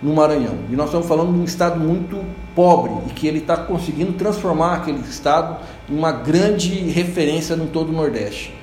no 0.05 0.14
Maranhão. 0.14 0.59
E 0.71 0.77
nós 0.77 0.87
estamos 0.87 1.09
falando 1.09 1.33
de 1.33 1.40
um 1.40 1.45
estado 1.45 1.81
muito 1.81 2.23
pobre 2.55 2.93
e 3.09 3.14
que 3.14 3.27
ele 3.27 3.38
está 3.38 3.57
conseguindo 3.57 4.12
transformar 4.12 4.75
aquele 4.75 5.01
estado 5.01 5.57
em 5.90 5.97
uma 5.97 6.12
grande 6.12 6.75
referência 6.90 7.57
no 7.57 7.67
todo 7.67 7.88
o 7.88 7.93
Nordeste. 7.93 8.55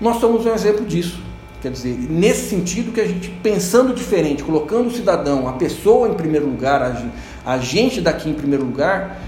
Nós 0.00 0.16
somos 0.18 0.46
um 0.46 0.54
exemplo 0.54 0.86
disso. 0.86 1.20
Quer 1.60 1.70
dizer, 1.70 1.94
nesse 2.08 2.48
sentido 2.48 2.90
que 2.90 3.00
a 3.02 3.06
gente, 3.06 3.28
pensando 3.42 3.94
diferente, 3.94 4.42
colocando 4.42 4.88
o 4.88 4.90
cidadão, 4.90 5.46
a 5.46 5.52
pessoa 5.52 6.08
em 6.08 6.14
primeiro 6.14 6.46
lugar, 6.46 6.96
a, 7.44 7.58
gente 7.58 8.00
daqui 8.00 8.30
em 8.30 8.32
primeiro 8.32 8.64
lugar, 8.64 9.20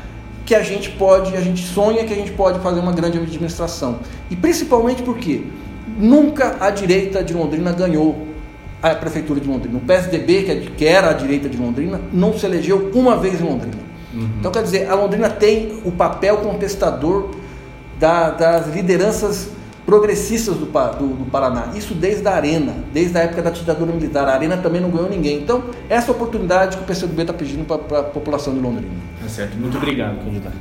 que 0.46 0.54
a 0.54 0.62
gente 0.62 0.90
pode, 0.92 1.36
a 1.36 1.40
gente 1.42 1.62
sonha 1.62 2.04
que 2.04 2.12
a 2.14 2.16
gente 2.16 2.32
pode 2.32 2.58
fazer 2.60 2.80
uma 2.80 2.92
grande 2.92 3.18
administração. 3.18 3.98
E 4.30 4.36
principalmente 4.36 5.02
porque 5.02 5.44
nunca 5.98 6.56
a 6.58 6.70
direita 6.70 7.22
de 7.22 7.34
Londrina 7.34 7.70
ganhou 7.72 8.31
a 8.82 8.94
prefeitura 8.94 9.40
de 9.40 9.48
Londrina. 9.48 9.78
O 9.78 9.80
PSDB, 9.80 10.50
é 10.50 10.56
que 10.76 10.84
era 10.84 11.10
a 11.10 11.12
direita 11.12 11.48
de 11.48 11.56
Londrina, 11.56 12.00
não 12.12 12.36
se 12.36 12.44
elegeu 12.44 12.90
uma 12.94 13.16
vez 13.16 13.40
em 13.40 13.44
Londrina. 13.44 13.76
Uhum. 14.12 14.28
Então, 14.40 14.50
quer 14.50 14.62
dizer, 14.62 14.90
a 14.90 14.94
Londrina 14.94 15.30
tem 15.30 15.80
o 15.84 15.92
papel 15.92 16.38
contestador 16.38 17.30
da, 17.98 18.30
das 18.30 18.74
lideranças 18.74 19.50
progressistas 19.86 20.56
do, 20.56 20.66
do, 20.66 21.06
do, 21.14 21.30
Paraná. 21.30 21.68
Isso 21.74 21.94
desde 21.94 22.26
a 22.26 22.34
Arena, 22.34 22.74
desde 22.92 23.16
a 23.16 23.22
época 23.22 23.42
da 23.42 23.50
ditadura 23.50 23.92
militar. 23.92 24.28
A 24.28 24.34
Arena 24.34 24.56
também 24.56 24.80
não 24.80 24.90
ganhou 24.90 25.08
ninguém. 25.08 25.38
Então, 25.38 25.64
essa 25.88 26.10
oportunidade 26.12 26.76
que 26.76 26.82
o 26.82 26.86
PCdoB 26.86 27.22
está 27.22 27.32
pedindo 27.32 27.64
para 27.64 28.00
a 28.00 28.02
população 28.02 28.52
de 28.52 28.60
Londrina. 28.60 28.92
Tá 29.20 29.28
certo. 29.28 29.56
Muito 29.56 29.76
obrigado, 29.76 30.24
candidato. 30.24 30.56